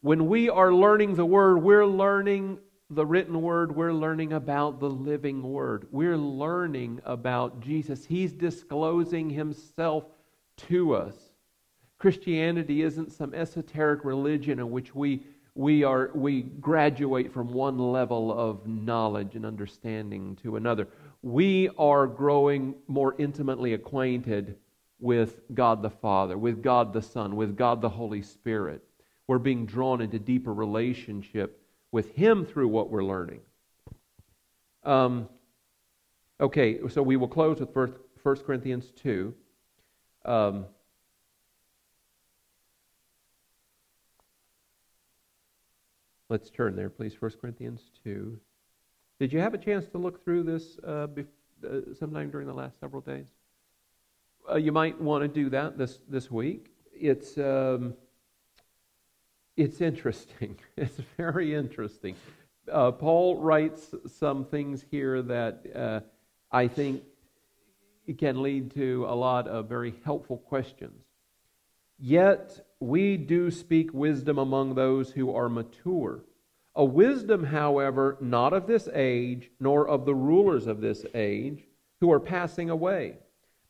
When 0.00 0.26
we 0.28 0.48
are 0.48 0.72
learning 0.72 1.16
the 1.16 1.26
Word, 1.26 1.58
we're 1.58 1.86
learning 1.86 2.58
the 2.88 3.04
written 3.04 3.42
Word, 3.42 3.74
we're 3.74 3.92
learning 3.92 4.32
about 4.32 4.78
the 4.78 4.88
living 4.88 5.42
Word. 5.42 5.88
We're 5.90 6.16
learning 6.16 7.00
about 7.04 7.60
Jesus. 7.60 8.06
He's 8.06 8.32
disclosing 8.32 9.28
Himself 9.30 10.04
to 10.68 10.94
us. 10.94 11.14
Christianity 11.98 12.82
isn't 12.82 13.12
some 13.12 13.34
esoteric 13.34 14.04
religion 14.04 14.58
in 14.58 14.70
which 14.70 14.94
we, 14.94 15.24
we, 15.54 15.82
are, 15.82 16.10
we 16.14 16.42
graduate 16.42 17.32
from 17.32 17.52
one 17.52 17.78
level 17.78 18.38
of 18.38 18.66
knowledge 18.66 19.34
and 19.34 19.44
understanding 19.44 20.36
to 20.42 20.56
another. 20.56 20.88
We 21.26 21.70
are 21.76 22.06
growing 22.06 22.76
more 22.86 23.16
intimately 23.18 23.74
acquainted 23.74 24.58
with 25.00 25.40
God 25.52 25.82
the 25.82 25.90
Father, 25.90 26.38
with 26.38 26.62
God 26.62 26.92
the 26.92 27.02
Son, 27.02 27.34
with 27.34 27.56
God 27.56 27.80
the 27.80 27.88
Holy 27.88 28.22
Spirit. 28.22 28.84
We're 29.26 29.40
being 29.40 29.66
drawn 29.66 30.00
into 30.00 30.20
deeper 30.20 30.54
relationship 30.54 31.60
with 31.90 32.14
Him 32.14 32.46
through 32.46 32.68
what 32.68 32.90
we're 32.90 33.02
learning. 33.02 33.40
Um, 34.84 35.28
okay, 36.38 36.78
so 36.88 37.02
we 37.02 37.16
will 37.16 37.26
close 37.26 37.58
with 37.58 37.74
1 37.74 38.36
Corinthians 38.46 38.92
2. 39.02 39.34
Um, 40.26 40.66
let's 46.28 46.50
turn 46.50 46.76
there, 46.76 46.88
please. 46.88 47.20
1 47.20 47.32
Corinthians 47.40 47.90
2. 48.04 48.38
Did 49.18 49.32
you 49.32 49.40
have 49.40 49.54
a 49.54 49.58
chance 49.58 49.86
to 49.88 49.98
look 49.98 50.24
through 50.24 50.42
this 50.44 50.78
uh, 50.84 51.06
bef- 51.06 51.26
uh, 51.64 51.94
sometime 51.98 52.30
during 52.30 52.46
the 52.46 52.54
last 52.54 52.78
several 52.80 53.00
days? 53.00 53.26
uh, 54.50 54.56
you 54.56 54.72
might 54.72 55.00
want 55.00 55.22
to 55.22 55.28
do 55.28 55.50
that 55.50 55.78
this, 55.78 55.98
this 56.08 56.30
week. 56.30 56.70
It's, 56.92 57.36
um, 57.38 57.94
it's 59.56 59.80
interesting. 59.80 60.58
It's 60.76 61.00
very 61.16 61.54
interesting. 61.54 62.16
Uh, 62.70 62.90
Paul 62.92 63.36
writes 63.36 63.94
some 64.06 64.44
things 64.44 64.84
here 64.90 65.22
that 65.22 65.64
uh, 65.74 66.00
I 66.50 66.68
think 66.68 67.02
can 68.18 68.42
lead 68.42 68.74
to 68.74 69.06
a 69.08 69.14
lot 69.14 69.48
of 69.48 69.68
very 69.68 69.94
helpful 70.04 70.36
questions. 70.36 71.02
Yet 71.98 72.66
we 72.78 73.16
do 73.16 73.50
speak 73.50 73.92
wisdom 73.94 74.38
among 74.38 74.74
those 74.74 75.10
who 75.12 75.34
are 75.34 75.48
mature. 75.48 76.20
A 76.76 76.84
wisdom, 76.84 77.44
however, 77.44 78.16
not 78.20 78.52
of 78.52 78.66
this 78.66 78.88
age, 78.92 79.50
nor 79.58 79.88
of 79.88 80.04
the 80.04 80.14
rulers 80.14 80.66
of 80.66 80.80
this 80.80 81.04
age, 81.14 81.64
who 82.00 82.12
are 82.12 82.20
passing 82.20 82.70
away 82.70 83.16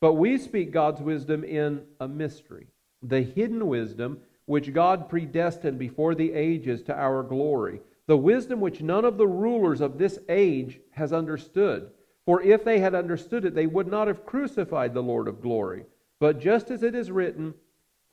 but 0.01 0.15
we 0.15 0.39
speak 0.39 0.71
God's 0.73 1.01
wisdom 1.01 1.43
in 1.45 1.83
a 2.01 2.09
mystery, 2.09 2.67
the 3.03 3.23
hidden 3.23 3.67
wisdom 3.67 4.21
which 4.45 4.73
God 4.73 5.09
predestined 5.09 5.79
before 5.79 6.15
the 6.15 6.33
ages 6.33 6.83
to 6.85 6.95
our 6.95 7.23
glory, 7.23 7.81
the 8.07 8.17
wisdom 8.17 8.61
which 8.61 8.83
none 8.83 9.05
of 9.05 9.17
the 9.17 9.27
rulers 9.27 9.81
of 9.81 9.99
this 9.99 10.19
age 10.29 10.79
has 10.91 11.13
understood. 11.13 11.91
For 12.25 12.43
if 12.43 12.63
they 12.63 12.79
had 12.79 12.95
understood 12.95 13.45
it, 13.45 13.55
they 13.55 13.67
would 13.67 13.89
not 13.89 14.07
have 14.07 14.27
crucified 14.27 14.95
the 14.95 15.03
Lord 15.03 15.29
of 15.29 15.43
glory. 15.43 15.85
But 16.21 16.39
just 16.39 16.71
as 16.71 16.83
it 16.83 16.95
is 16.95 17.11
written, 17.11 17.55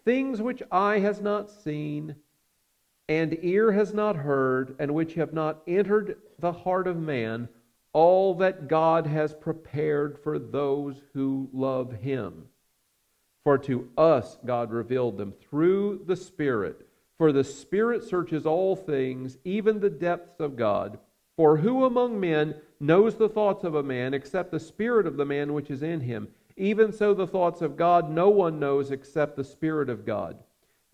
things 0.03 0.41
which 0.41 0.63
eye 0.71 0.99
has 0.99 1.21
not 1.21 1.51
seen, 1.51 2.15
and 3.09 3.37
ear 3.41 3.71
has 3.71 3.93
not 3.93 4.15
heard, 4.15 4.75
and 4.79 4.93
which 4.93 5.15
have 5.15 5.33
not 5.33 5.61
entered 5.67 6.17
the 6.39 6.51
heart 6.51 6.87
of 6.87 6.97
man, 6.97 7.49
all 7.91 8.33
that 8.35 8.67
God 8.67 9.05
has 9.05 9.33
prepared 9.33 10.17
for 10.17 10.39
those 10.39 11.01
who 11.13 11.49
love 11.53 11.91
him. 11.91 12.45
For 13.43 13.57
to 13.59 13.89
us 13.97 14.37
God 14.45 14.71
revealed 14.71 15.17
them 15.17 15.33
through 15.33 16.03
the 16.05 16.15
Spirit. 16.15 16.87
For 17.17 17.31
the 17.31 17.43
Spirit 17.43 18.03
searches 18.03 18.45
all 18.45 18.75
things, 18.75 19.37
even 19.43 19.79
the 19.79 19.89
depths 19.89 20.39
of 20.39 20.55
God. 20.55 20.97
For 21.35 21.57
who 21.57 21.85
among 21.85 22.19
men 22.19 22.55
knows 22.79 23.15
the 23.15 23.29
thoughts 23.29 23.63
of 23.63 23.75
a 23.75 23.83
man 23.83 24.13
except 24.13 24.51
the 24.51 24.59
Spirit 24.59 25.05
of 25.05 25.17
the 25.17 25.25
man 25.25 25.53
which 25.53 25.69
is 25.69 25.83
in 25.83 26.01
him? 26.01 26.29
Even 26.55 26.91
so, 26.91 27.13
the 27.13 27.27
thoughts 27.27 27.61
of 27.61 27.75
God 27.75 28.09
no 28.09 28.29
one 28.29 28.59
knows 28.59 28.91
except 28.91 29.35
the 29.35 29.43
Spirit 29.43 29.89
of 29.89 30.05
God. 30.05 30.37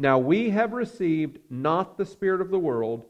Now 0.01 0.17
we 0.17 0.49
have 0.51 0.71
received 0.71 1.39
not 1.49 1.97
the 1.97 2.05
Spirit 2.05 2.39
of 2.39 2.49
the 2.49 2.57
world, 2.57 3.05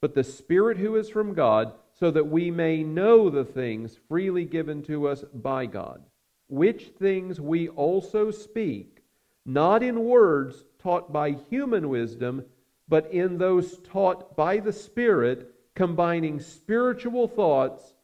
but 0.00 0.14
the 0.14 0.22
Spirit 0.22 0.78
who 0.78 0.94
is 0.94 1.10
from 1.10 1.34
God, 1.34 1.72
so 1.98 2.12
that 2.12 2.28
we 2.28 2.52
may 2.52 2.84
know 2.84 3.28
the 3.28 3.44
things 3.44 3.98
freely 4.08 4.44
given 4.44 4.84
to 4.84 5.08
us 5.08 5.24
by 5.34 5.66
God, 5.66 6.00
which 6.46 6.92
things 6.98 7.40
we 7.40 7.68
also 7.68 8.30
speak, 8.30 9.02
not 9.44 9.82
in 9.82 10.04
words 10.04 10.64
taught 10.78 11.12
by 11.12 11.32
human 11.50 11.88
wisdom, 11.88 12.44
but 12.86 13.10
in 13.10 13.38
those 13.38 13.78
taught 13.80 14.36
by 14.36 14.58
the 14.58 14.72
Spirit, 14.72 15.52
combining 15.74 16.38
spiritual 16.38 17.26
thoughts 17.26 17.94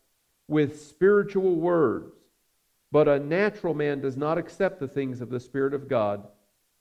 with 0.49 0.83
spiritual 0.83 1.55
words. 1.55 2.17
But 2.91 3.07
a 3.07 3.21
natural 3.21 3.75
man 3.75 4.01
does 4.01 4.17
not 4.17 4.39
accept 4.39 4.81
the 4.81 4.89
things 4.89 5.21
of 5.21 5.31
the 5.31 5.41
Spirit 5.41 5.73
of 5.73 5.89
God, 5.89 6.27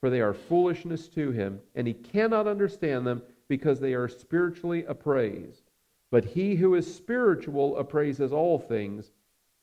for 0.04 0.10
they 0.10 0.20
are 0.20 0.34
foolishness 0.34 1.08
to 1.08 1.32
him, 1.32 1.62
and 1.76 1.88
he 1.88 1.94
cannot 1.94 2.46
understand 2.46 3.08
them 3.08 3.22
because 3.48 3.80
they 3.80 3.94
are 3.94 4.10
spiritually 4.10 4.84
appraised. 4.84 5.64
But 6.12 6.26
he 6.26 6.56
who 6.56 6.76
is 6.76 6.94
spiritual 6.94 7.78
appraises 7.78 8.34
all 8.34 8.60
things, 8.60 9.14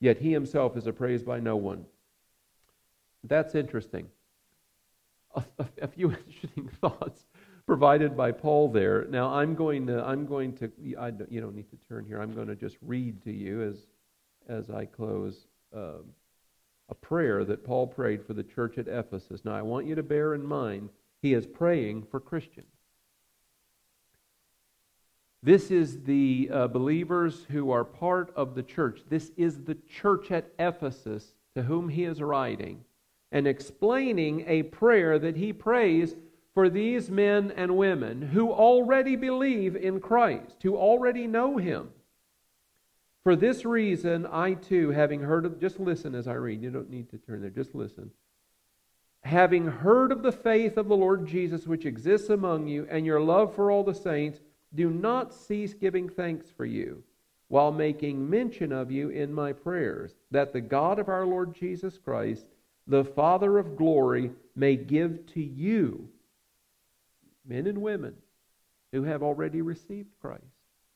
yet 0.01 0.17
he 0.17 0.33
himself 0.33 0.79
is 0.79 0.87
appraised 0.87 1.27
by 1.27 1.41
no 1.41 1.57
one. 1.57 1.85
That's 3.23 3.55
interesting. 3.55 4.07
A, 5.35 5.45
a, 5.59 5.67
a 5.83 5.89
few 5.89 6.11
interesting 6.27 6.71
thoughts 6.81 7.27
provided 7.67 8.17
by 8.17 8.33
Paul 8.33 8.71
there. 8.71 9.05
Now 9.11 9.35
I'm 9.35 9.55
going 9.55 9.87
to 9.89 10.03
I'm 10.03 10.25
going 10.25 10.55
to 10.55 10.73
I, 10.99 11.13
you 11.29 11.43
don't 11.43 11.55
need 11.55 11.69
to 11.69 11.77
turn 11.87 12.07
here. 12.07 12.19
I'm 12.19 12.33
going 12.35 12.49
to 12.49 12.57
just 12.57 12.79
read 12.81 13.23
to 13.25 13.31
you 13.31 13.61
as 13.61 13.77
as 14.49 14.71
I 14.71 14.87
close. 14.87 15.49
Um, 15.77 16.05
a 16.91 16.95
prayer 16.95 17.45
that 17.45 17.65
Paul 17.65 17.87
prayed 17.87 18.27
for 18.27 18.35
the 18.35 18.43
church 18.43 18.77
at 18.77 18.89
Ephesus. 18.89 19.45
Now, 19.45 19.55
I 19.55 19.63
want 19.63 19.87
you 19.87 19.95
to 19.95 20.03
bear 20.03 20.35
in 20.35 20.45
mind, 20.45 20.91
he 21.23 21.35
is 21.35 21.47
praying 21.47 22.07
for 22.11 22.19
Christians. 22.21 22.67
This 25.43 25.71
is 25.71 26.03
the 26.03 26.51
uh, 26.53 26.69
believers 26.69 27.47
who 27.51 27.71
are 27.71 27.85
part 27.85 28.33
of 28.37 28.55
the 28.55 28.63
church. 28.63 29.01
This 29.09 29.31
is 29.37 29.65
the 29.65 29.77
church 29.89 30.31
at 30.31 30.53
Ephesus 30.59 31.33
to 31.55 31.63
whom 31.63 31.89
he 31.89 32.05
is 32.05 32.21
writing 32.21 32.85
and 33.33 33.47
explaining 33.47 34.45
a 34.47 34.65
prayer 34.65 35.19
that 35.19 35.37
he 35.37 35.53
prays 35.53 36.17
for 36.53 36.69
these 36.69 37.11
men 37.11 37.53
and 37.57 37.77
women 37.77 38.21
who 38.21 38.51
already 38.51 39.17
believe 39.17 39.77
in 39.77 40.01
Christ, 40.01 40.63
who 40.63 40.77
already 40.77 41.27
know 41.27 41.57
him. 41.57 41.91
For 43.23 43.37
this 43.37 43.65
reason, 43.65 44.27
I 44.27 44.55
too, 44.55 44.91
having 44.91 45.21
heard 45.21 45.45
of, 45.45 45.61
just 45.61 45.79
listen 45.79 46.15
as 46.15 46.27
I 46.27 46.35
read, 46.35 46.63
you 46.63 46.71
don't 46.71 46.91
need 46.91 47.11
to 47.11 47.19
turn 47.19 47.43
there, 47.43 47.51
just 47.51 47.75
listen. 47.75 48.11
Having 49.23 49.67
heard 49.67 50.13
of 50.13 50.23
the 50.23 50.33
faith 50.33 50.79
of 50.79 50.89
the 50.89 50.97
Lord 50.97 51.27
Jesus 51.27 51.67
which 51.67 51.85
exists 51.85 52.31
among 52.31 52.67
you, 52.67 52.87
and 52.91 53.05
your 53.05 53.21
love 53.21 53.55
for 53.55 53.71
all 53.71 53.85
the 53.85 53.95
saints, 53.95 54.41
do 54.75 54.89
not 54.89 55.35
cease 55.35 55.75
giving 55.75 56.09
thanks 56.09 56.51
for 56.51 56.65
you, 56.65 57.03
while 57.49 57.73
making 57.73 58.31
mention 58.31 58.73
of 58.73 58.91
you 58.91 59.11
in 59.11 59.35
my 59.35 59.53
prayers, 59.53 60.15
that 60.31 60.53
the 60.53 60.61
God 60.61 60.99
of 60.99 61.09
our 61.09 61.27
Lord 61.27 61.55
Jesus 61.55 61.99
Christ, 61.99 62.47
the 62.87 63.05
Father 63.05 63.59
of 63.59 63.77
glory, 63.77 64.31
may 64.57 64.77
give 64.77 65.27
to 65.35 65.43
you, 65.43 66.09
men 67.47 67.67
and 67.67 67.79
women 67.79 68.15
who 68.93 69.03
have 69.03 69.23
already 69.23 69.61
received 69.61 70.09
Christ, 70.21 70.45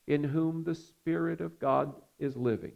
in 0.07 0.23
whom 0.23 0.63
the 0.63 0.75
Spirit 0.75 1.41
of 1.41 1.59
God 1.59 1.93
is 2.19 2.35
living. 2.35 2.73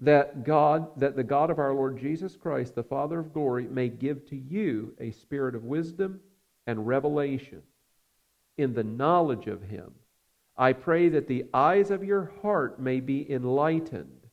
That 0.00 0.44
God, 0.44 1.00
that 1.00 1.16
the 1.16 1.24
God 1.24 1.50
of 1.50 1.58
our 1.58 1.72
Lord 1.72 1.98
Jesus 1.98 2.36
Christ, 2.36 2.74
the 2.74 2.82
Father 2.82 3.18
of 3.18 3.32
glory, 3.32 3.66
may 3.66 3.88
give 3.88 4.26
to 4.28 4.36
you 4.36 4.94
a 5.00 5.10
spirit 5.10 5.54
of 5.54 5.64
wisdom 5.64 6.20
and 6.66 6.86
revelation 6.86 7.62
in 8.58 8.74
the 8.74 8.84
knowledge 8.84 9.46
of 9.46 9.62
him. 9.62 9.92
I 10.56 10.72
pray 10.72 11.08
that 11.10 11.28
the 11.28 11.46
eyes 11.52 11.90
of 11.90 12.04
your 12.04 12.32
heart 12.42 12.80
may 12.80 13.00
be 13.00 13.30
enlightened, 13.30 14.26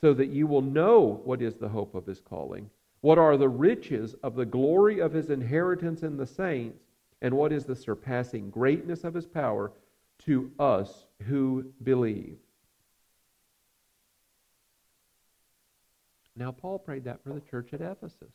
so 0.00 0.14
that 0.14 0.28
you 0.28 0.46
will 0.46 0.62
know 0.62 1.20
what 1.24 1.42
is 1.42 1.56
the 1.56 1.68
hope 1.68 1.94
of 1.94 2.06
his 2.06 2.20
calling, 2.20 2.70
what 3.00 3.18
are 3.18 3.36
the 3.36 3.48
riches 3.48 4.14
of 4.22 4.34
the 4.34 4.46
glory 4.46 5.00
of 5.00 5.12
his 5.12 5.30
inheritance 5.30 6.02
in 6.02 6.16
the 6.16 6.26
saints, 6.26 6.84
and 7.20 7.34
what 7.34 7.52
is 7.52 7.64
the 7.64 7.76
surpassing 7.76 8.50
greatness 8.50 9.04
of 9.04 9.14
his 9.14 9.26
power 9.26 9.72
to 10.20 10.50
us 10.58 11.07
who 11.26 11.72
believe. 11.82 12.38
Now, 16.36 16.52
Paul 16.52 16.78
prayed 16.78 17.04
that 17.04 17.22
for 17.24 17.32
the 17.32 17.40
church 17.40 17.70
at 17.72 17.80
Ephesus. 17.80 18.32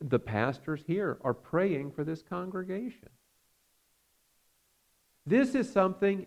The 0.00 0.18
pastors 0.18 0.82
here 0.86 1.18
are 1.22 1.32
praying 1.32 1.92
for 1.92 2.04
this 2.04 2.22
congregation. 2.22 3.08
This 5.24 5.54
is 5.54 5.72
something 5.72 6.26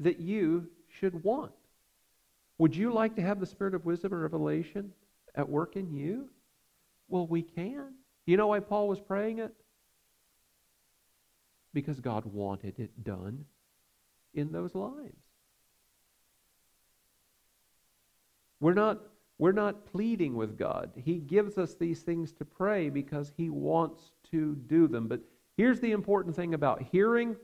that 0.00 0.18
you 0.18 0.68
should 0.98 1.22
want. 1.22 1.52
Would 2.58 2.74
you 2.74 2.92
like 2.92 3.14
to 3.16 3.22
have 3.22 3.38
the 3.38 3.46
spirit 3.46 3.74
of 3.74 3.84
wisdom 3.84 4.12
and 4.12 4.22
revelation 4.22 4.92
at 5.34 5.48
work 5.48 5.76
in 5.76 5.92
you? 5.92 6.28
Well, 7.08 7.26
we 7.26 7.42
can. 7.42 7.94
You 8.26 8.36
know 8.36 8.48
why 8.48 8.60
Paul 8.60 8.88
was 8.88 9.00
praying 9.00 9.38
it? 9.38 9.54
Because 11.72 12.00
God 12.00 12.24
wanted 12.26 12.78
it 12.78 13.04
done 13.04 13.44
in 14.34 14.52
those 14.52 14.74
lives. 14.74 15.16
We're 18.60 18.74
not, 18.74 19.00
we're 19.38 19.52
not 19.52 19.86
pleading 19.86 20.36
with 20.36 20.56
God. 20.56 20.92
He 20.96 21.18
gives 21.18 21.58
us 21.58 21.74
these 21.74 22.00
things 22.00 22.32
to 22.32 22.44
pray 22.44 22.88
because 22.88 23.32
He 23.36 23.50
wants 23.50 24.00
to 24.30 24.54
do 24.54 24.88
them. 24.88 25.08
But 25.08 25.20
here's 25.56 25.80
the 25.80 25.92
important 25.92 26.34
thing 26.36 26.54
about 26.54 26.82
hearing. 26.82 27.36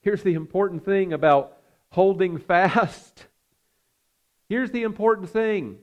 Here's 0.00 0.22
the 0.22 0.34
important 0.34 0.84
thing 0.84 1.12
about 1.12 1.58
holding 1.90 2.38
fast. 2.38 3.26
Here's 4.48 4.70
the 4.70 4.82
important 4.82 5.30
thing 5.30 5.78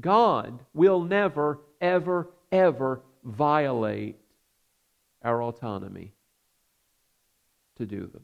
God 0.00 0.60
will 0.74 1.02
never, 1.02 1.60
ever, 1.80 2.30
ever 2.50 3.02
violate 3.22 4.18
our 5.22 5.42
autonomy 5.42 6.14
to 7.76 7.86
do 7.86 8.06
them. 8.06 8.22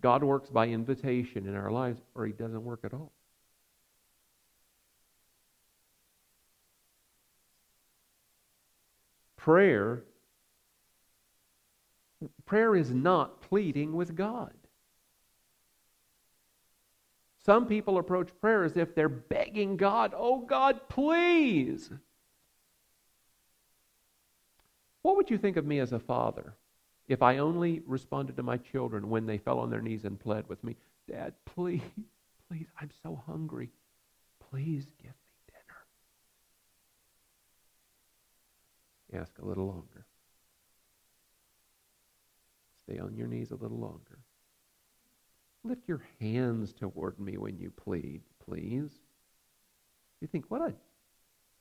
God 0.00 0.24
works 0.24 0.48
by 0.48 0.68
invitation 0.68 1.46
in 1.46 1.54
our 1.54 1.70
lives, 1.70 2.00
or 2.14 2.26
He 2.26 2.32
doesn't 2.32 2.64
work 2.64 2.80
at 2.84 2.94
all. 2.94 3.12
Prayer 9.36 10.04
prayer 12.44 12.76
is 12.76 12.90
not 12.90 13.40
pleading 13.40 13.94
with 13.94 14.14
God. 14.14 14.52
Some 17.38 17.66
people 17.66 17.96
approach 17.96 18.28
prayer 18.40 18.64
as 18.64 18.76
if 18.76 18.94
they're 18.94 19.08
begging 19.08 19.78
God, 19.78 20.12
"Oh 20.14 20.40
God, 20.40 20.88
please." 20.90 21.90
What 25.02 25.16
would 25.16 25.30
you 25.30 25.38
think 25.38 25.56
of 25.56 25.64
me 25.64 25.78
as 25.78 25.92
a 25.92 25.98
father? 25.98 26.54
If 27.10 27.22
I 27.22 27.38
only 27.38 27.82
responded 27.86 28.36
to 28.36 28.44
my 28.44 28.56
children 28.56 29.10
when 29.10 29.26
they 29.26 29.36
fell 29.36 29.58
on 29.58 29.68
their 29.68 29.82
knees 29.82 30.04
and 30.04 30.18
pled 30.18 30.48
with 30.48 30.62
me, 30.62 30.76
Dad, 31.08 31.34
please, 31.44 31.82
please, 32.48 32.68
I'm 32.80 32.90
so 33.02 33.20
hungry. 33.26 33.68
Please 34.48 34.86
give 35.02 35.10
me 35.10 35.50
dinner. 39.10 39.20
Ask 39.20 39.36
a 39.40 39.44
little 39.44 39.66
longer. 39.66 40.06
Stay 42.84 43.00
on 43.00 43.16
your 43.16 43.26
knees 43.26 43.50
a 43.50 43.56
little 43.56 43.80
longer. 43.80 44.20
Lift 45.64 45.88
your 45.88 46.02
hands 46.20 46.72
toward 46.72 47.18
me 47.18 47.38
when 47.38 47.58
you 47.58 47.72
plead, 47.72 48.20
please. 48.48 48.92
You 50.20 50.28
think, 50.28 50.44
what 50.46 50.62
a. 50.62 50.72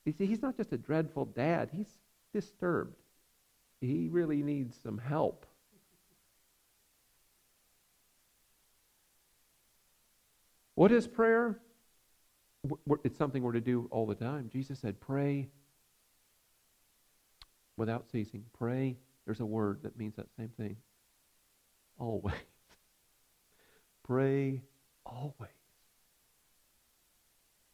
You 0.06 0.14
see, 0.14 0.28
he's 0.28 0.43
not 0.43 0.58
just 0.58 0.74
a 0.74 0.78
dreadful 0.78 1.26
dad, 1.26 1.72
he's 1.74 1.97
disturbed 2.34 2.97
he 3.82 4.08
really 4.10 4.44
needs 4.44 4.78
some 4.82 4.98
help. 4.98 5.46
What 10.76 10.92
is 10.92 11.08
prayer? 11.08 11.60
It's 13.04 13.18
something 13.18 13.44
we're 13.44 13.54
to 13.54 13.62
do 13.62 13.88
all 13.92 14.06
the 14.06 14.16
time. 14.16 14.50
Jesus 14.52 14.80
said, 14.80 15.00
pray 15.00 15.50
without 17.78 18.10
ceasing. 18.12 18.44
Pray. 18.58 18.98
There's 19.26 19.40
a 19.40 19.46
word 19.46 19.80
that 19.84 19.98
means 19.98 20.16
that 20.16 20.28
same 20.38 20.50
thing. 20.58 20.76
Always. 21.98 22.36
pray 24.04 24.62
always. 25.06 25.50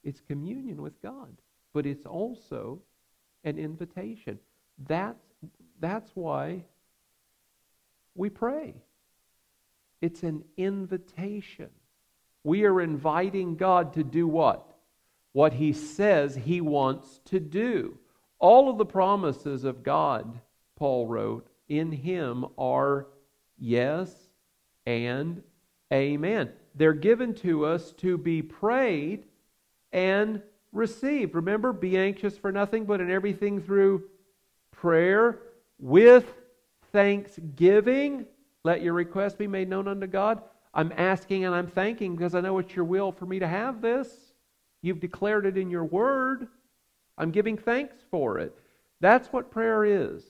It's 0.03 0.22
communion 0.22 0.82
with 0.82 1.01
God, 1.01 1.36
but 1.74 1.86
it's 1.86 2.06
also 2.06 2.82
an 3.43 3.58
invitation. 3.58 4.39
That's 4.88 5.24
that's 5.80 6.09
why 6.13 6.63
we 8.15 8.30
pray. 8.30 8.76
It's 10.01 10.23
an 10.23 10.43
invitation. 10.57 11.69
We 12.43 12.65
are 12.65 12.82
inviting 12.82 13.55
God 13.55 13.93
to 13.93 14.03
do 14.03 14.28
what? 14.28 14.73
What 15.32 15.53
He 15.53 15.73
says 15.73 16.36
He 16.36 16.61
wants 16.61 17.19
to 17.26 17.39
do. 17.39 17.97
All 18.39 18.69
of 18.69 18.78
the 18.78 18.86
promises 18.86 19.63
of 19.63 19.84
God, 19.84 20.39
Paul 20.76 21.07
wrote, 21.07 21.47
in 21.67 21.91
Him 21.91 22.45
are 22.57 23.07
yes 23.57 24.13
and 24.86 25.41
amen. 25.91 26.51
They're 26.76 26.93
given 26.93 27.34
to 27.36 27.65
us 27.65 27.91
to 27.93 28.17
be 28.17 28.41
prayed 28.41 29.26
and 29.91 30.41
received. 30.71 31.36
Remember, 31.36 31.73
be 31.73 31.97
anxious 31.97 32.38
for 32.38 32.51
nothing, 32.51 32.86
but 32.86 33.01
in 33.01 33.09
everything 33.09 33.61
through 33.61 34.03
prayer 34.71 35.39
with 35.80 36.26
thanksgiving. 36.91 38.26
Let 38.63 38.82
your 38.82 38.93
request 38.93 39.38
be 39.38 39.47
made 39.47 39.69
known 39.69 39.88
unto 39.88 40.07
God. 40.07 40.41
I'm 40.73 40.91
asking 40.97 41.45
and 41.45 41.55
I'm 41.55 41.67
thanking 41.67 42.15
because 42.15 42.36
I 42.36 42.41
know 42.41 42.57
it's 42.59 42.76
your 42.76 42.86
will 42.86 43.11
for 43.11 43.26
me 43.26 43.39
to 43.39 43.47
have 43.47 43.82
this. 43.82 44.09
You've 44.82 44.99
declared 44.99 45.45
it 45.45 45.57
in 45.57 45.69
your 45.69 45.86
word. 45.86 46.47
I'm 47.17 47.32
giving 47.32 47.57
thanks 47.57 47.95
for 48.11 48.39
it. 48.39 48.57
That's 48.99 49.32
what 49.32 49.51
prayer 49.51 49.86
is. 49.86 50.23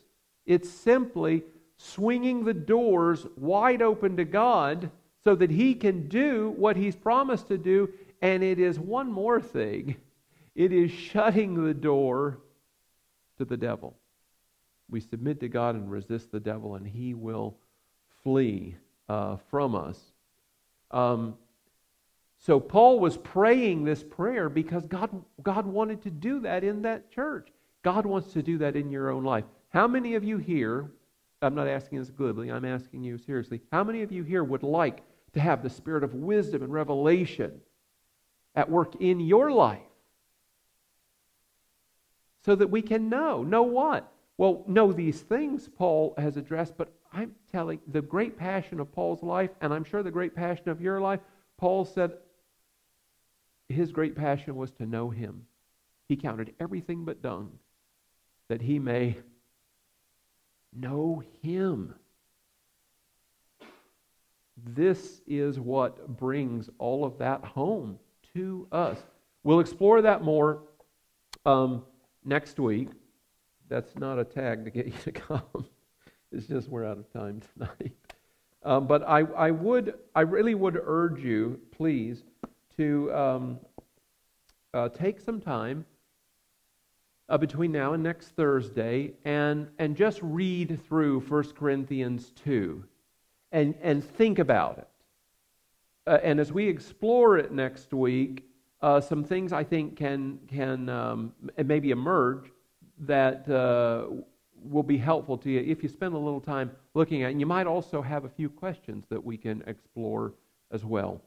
It's 0.46 0.70
simply 0.70 1.44
swinging 1.78 2.44
the 2.44 2.54
doors 2.54 3.26
wide 3.36 3.82
open 3.82 4.18
to 4.18 4.26
God 4.26 4.92
so 5.24 5.36
that 5.36 5.50
He 5.50 5.74
can 5.74 6.08
do 6.08 6.54
what 6.58 6.78
He's 6.78 6.96
promised 6.96 7.48
to 7.48 7.58
do. 7.58 7.90
And 8.22 8.44
it 8.44 8.60
is 8.60 8.80
one 8.80 9.12
more 9.12 9.42
thing 9.42 9.98
it 10.56 10.72
is 10.72 10.90
shutting 10.90 11.66
the 11.66 11.74
door 11.74 12.40
to 13.38 13.46
the 13.46 13.58
devil. 13.58 13.98
We 14.90 15.00
submit 15.00 15.40
to 15.40 15.48
God 15.48 15.76
and 15.76 15.90
resist 15.90 16.32
the 16.32 16.40
devil, 16.40 16.76
and 16.76 16.88
He 16.88 17.14
will 17.14 17.58
flee 18.24 18.76
uh, 19.10 19.38
from 19.50 19.76
us. 19.76 20.00
Um, 20.92 21.36
so 22.40 22.60
Paul 22.60 23.00
was 23.00 23.18
praying 23.18 23.84
this 23.84 24.04
prayer 24.04 24.50
because 24.50 24.86
God, 24.86 25.10
God 25.42 25.66
wanted 25.66 26.04
to 26.04 26.12
do 26.12 26.42
that 26.42 26.64
in 26.64 26.84
that 26.84 27.12
church. 27.12 27.50
God 27.82 28.06
wants 28.06 28.34
to 28.34 28.44
do 28.44 28.58
that 28.60 28.76
in 28.76 28.92
your 28.92 29.10
own 29.10 29.24
life. 29.24 29.46
How 29.70 29.88
many 29.88 30.16
of 30.16 30.24
you 30.24 30.38
here, 30.38 30.92
I'm 31.42 31.56
not 31.56 31.68
asking 31.68 32.00
this 32.00 32.10
glibly, 32.10 32.52
I'm 32.52 32.66
asking 32.66 33.04
you 33.04 33.18
seriously, 33.18 33.62
how 33.72 33.84
many 33.84 34.04
of 34.04 34.12
you 34.12 34.24
here 34.24 34.44
would 34.44 34.64
like 34.64 35.02
to 35.34 35.40
have 35.40 35.64
the 35.64 35.70
spirit 35.70 36.04
of 36.04 36.14
wisdom 36.14 36.64
and 36.64 36.72
revelation 36.72 37.62
at 38.56 38.70
work 38.70 38.96
in 39.00 39.20
your 39.20 39.52
life? 39.52 39.80
So 42.46 42.56
that 42.56 42.70
we 42.70 42.84
can 42.84 43.10
know. 43.10 43.42
Know 43.42 43.64
what? 43.64 44.12
Well, 44.38 44.64
know 44.68 44.92
these 44.92 45.22
things 45.22 45.70
Paul 45.70 46.14
has 46.18 46.36
addressed, 46.38 46.78
but 46.78 46.92
I'm 47.14 47.36
telling 47.52 47.80
the 47.88 48.02
great 48.02 48.38
passion 48.38 48.80
of 48.80 48.92
Paul's 48.92 49.24
life, 49.24 49.52
and 49.62 49.74
I'm 49.74 49.86
sure 49.86 50.04
the 50.04 50.12
great 50.12 50.36
passion 50.36 50.70
of 50.70 50.82
your 50.82 51.00
life, 51.00 51.22
Paul 51.58 51.86
said 51.86 52.14
his 53.70 53.92
great 53.92 54.16
passion 54.16 54.56
was 54.56 54.72
to 54.72 54.86
know 54.86 55.10
him. 55.10 55.46
He 56.08 56.18
counted 56.18 56.54
everything 56.60 57.06
but 57.06 57.22
dung 57.22 57.52
that 58.48 58.62
he 58.62 58.78
may 58.78 59.18
know 60.74 61.24
him. 61.42 61.96
This 64.58 65.22
is 65.26 65.60
what 65.60 66.18
brings 66.18 66.70
all 66.78 67.06
of 67.06 67.18
that 67.18 67.44
home 67.44 68.00
to 68.34 68.68
us. 68.72 68.98
We'll 69.44 69.60
explore 69.60 70.02
that 70.02 70.24
more 70.24 70.64
um, 71.46 71.84
next 72.24 72.60
week. 72.60 72.90
That's 73.68 73.96
not 73.96 74.20
a 74.20 74.24
tag 74.24 74.66
to 74.66 74.72
get 74.72 74.86
you 74.88 74.94
to 75.04 75.12
come. 75.28 75.66
it's 76.32 76.48
just 76.48 76.70
we're 76.70 76.86
out 76.86 76.98
of 76.98 77.12
time 77.12 77.42
tonight. 77.54 77.94
Um, 78.64 78.88
but 78.88 79.04
I, 79.08 79.20
I 79.20 79.52
would, 79.52 79.94
I 80.16 80.22
really 80.22 80.56
would 80.56 80.80
urge 80.84 81.24
you, 81.24 81.60
please, 81.72 82.24
to 82.78 83.14
um, 83.14 83.60
uh, 84.74 84.90
take 84.90 85.20
some 85.20 85.40
time 85.40 85.86
uh, 87.30 87.38
between 87.38 87.72
now 87.72 87.94
and 87.94 88.04
next 88.04 88.30
Thursday 88.30 89.14
and, 89.24 89.68
and 89.78 89.96
just 89.96 90.20
read 90.22 90.80
through 90.88 91.20
1 91.22 91.44
Corinthians 91.54 92.32
2 92.44 92.84
and, 93.52 93.76
and 93.82 94.04
think 94.04 94.40
about 94.40 94.80
it. 94.80 94.88
Uh, 96.08 96.20
and 96.24 96.40
as 96.40 96.52
we 96.52 96.68
explore 96.68 97.38
it 97.38 97.52
next 97.52 97.94
week, 97.94 98.46
uh, 98.82 99.00
some 99.00 99.24
things 99.24 99.54
I 99.54 99.64
think 99.64 99.96
can, 99.96 100.40
can 100.48 100.90
um, 100.90 101.34
maybe 101.64 101.92
emerge 101.92 102.52
that 103.00 103.48
uh, 103.50 104.08
will 104.64 104.84
be 104.84 104.98
helpful 104.98 105.38
to 105.38 105.50
you 105.50 105.60
if 105.60 105.84
you 105.84 105.90
spend 105.90 106.14
a 106.14 106.18
little 106.18 106.42
time 106.42 106.72
looking 106.94 107.24
at 107.24 107.30
it. 107.30 107.32
And 107.32 107.40
you 107.40 107.46
might 107.46 107.68
also 107.68 108.02
have 108.02 108.26
a 108.26 108.30
few 108.30 108.50
questions 108.50 109.06
that 109.10 109.24
we 109.24 109.38
can 109.38 109.64
explore 109.68 110.34
as 110.72 110.84
well. 110.84 111.22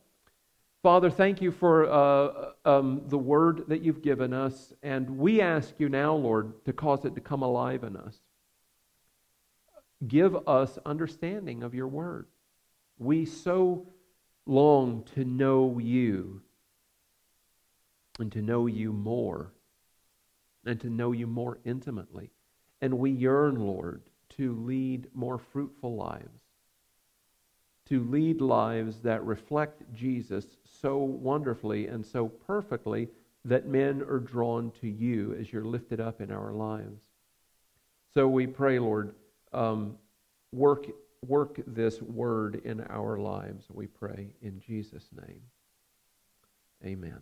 Father, 0.82 1.10
thank 1.10 1.42
you 1.42 1.50
for 1.50 1.90
uh, 1.90 2.50
um, 2.64 3.02
the 3.08 3.18
word 3.18 3.64
that 3.68 3.82
you've 3.82 4.00
given 4.00 4.32
us, 4.32 4.72
and 4.82 5.18
we 5.18 5.40
ask 5.40 5.74
you 5.78 5.88
now, 5.88 6.14
Lord, 6.14 6.64
to 6.66 6.72
cause 6.72 7.04
it 7.04 7.16
to 7.16 7.20
come 7.20 7.42
alive 7.42 7.82
in 7.82 7.96
us. 7.96 8.16
Give 10.06 10.36
us 10.48 10.78
understanding 10.86 11.64
of 11.64 11.74
your 11.74 11.88
word. 11.88 12.26
We 12.98 13.24
so 13.24 13.88
long 14.46 15.04
to 15.14 15.24
know 15.24 15.78
you 15.80 16.42
and 18.20 18.30
to 18.32 18.40
know 18.40 18.66
you 18.66 18.92
more 18.92 19.52
and 20.64 20.80
to 20.80 20.90
know 20.90 21.12
you 21.12 21.26
more 21.26 21.58
intimately. 21.64 22.30
And 22.80 22.98
we 22.98 23.10
yearn, 23.10 23.56
Lord, 23.56 24.02
to 24.36 24.54
lead 24.54 25.08
more 25.14 25.38
fruitful 25.38 25.96
lives, 25.96 26.40
to 27.86 28.04
lead 28.04 28.40
lives 28.40 29.00
that 29.00 29.24
reflect 29.24 29.82
Jesus 29.94 30.46
so 30.80 30.98
wonderfully 30.98 31.86
and 31.86 32.04
so 32.04 32.28
perfectly 32.28 33.08
that 33.44 33.66
men 33.66 34.02
are 34.02 34.18
drawn 34.18 34.70
to 34.80 34.88
you 34.88 35.34
as 35.34 35.52
you're 35.52 35.64
lifted 35.64 36.00
up 36.00 36.20
in 36.20 36.30
our 36.30 36.52
lives. 36.52 37.00
So 38.12 38.28
we 38.28 38.46
pray, 38.46 38.78
Lord, 38.78 39.14
um, 39.52 39.96
work, 40.52 40.86
work 41.26 41.60
this 41.66 42.00
word 42.02 42.60
in 42.64 42.80
our 42.82 43.18
lives, 43.18 43.66
we 43.70 43.86
pray, 43.86 44.34
in 44.42 44.60
Jesus' 44.60 45.08
name. 45.26 45.40
Amen. 46.84 47.20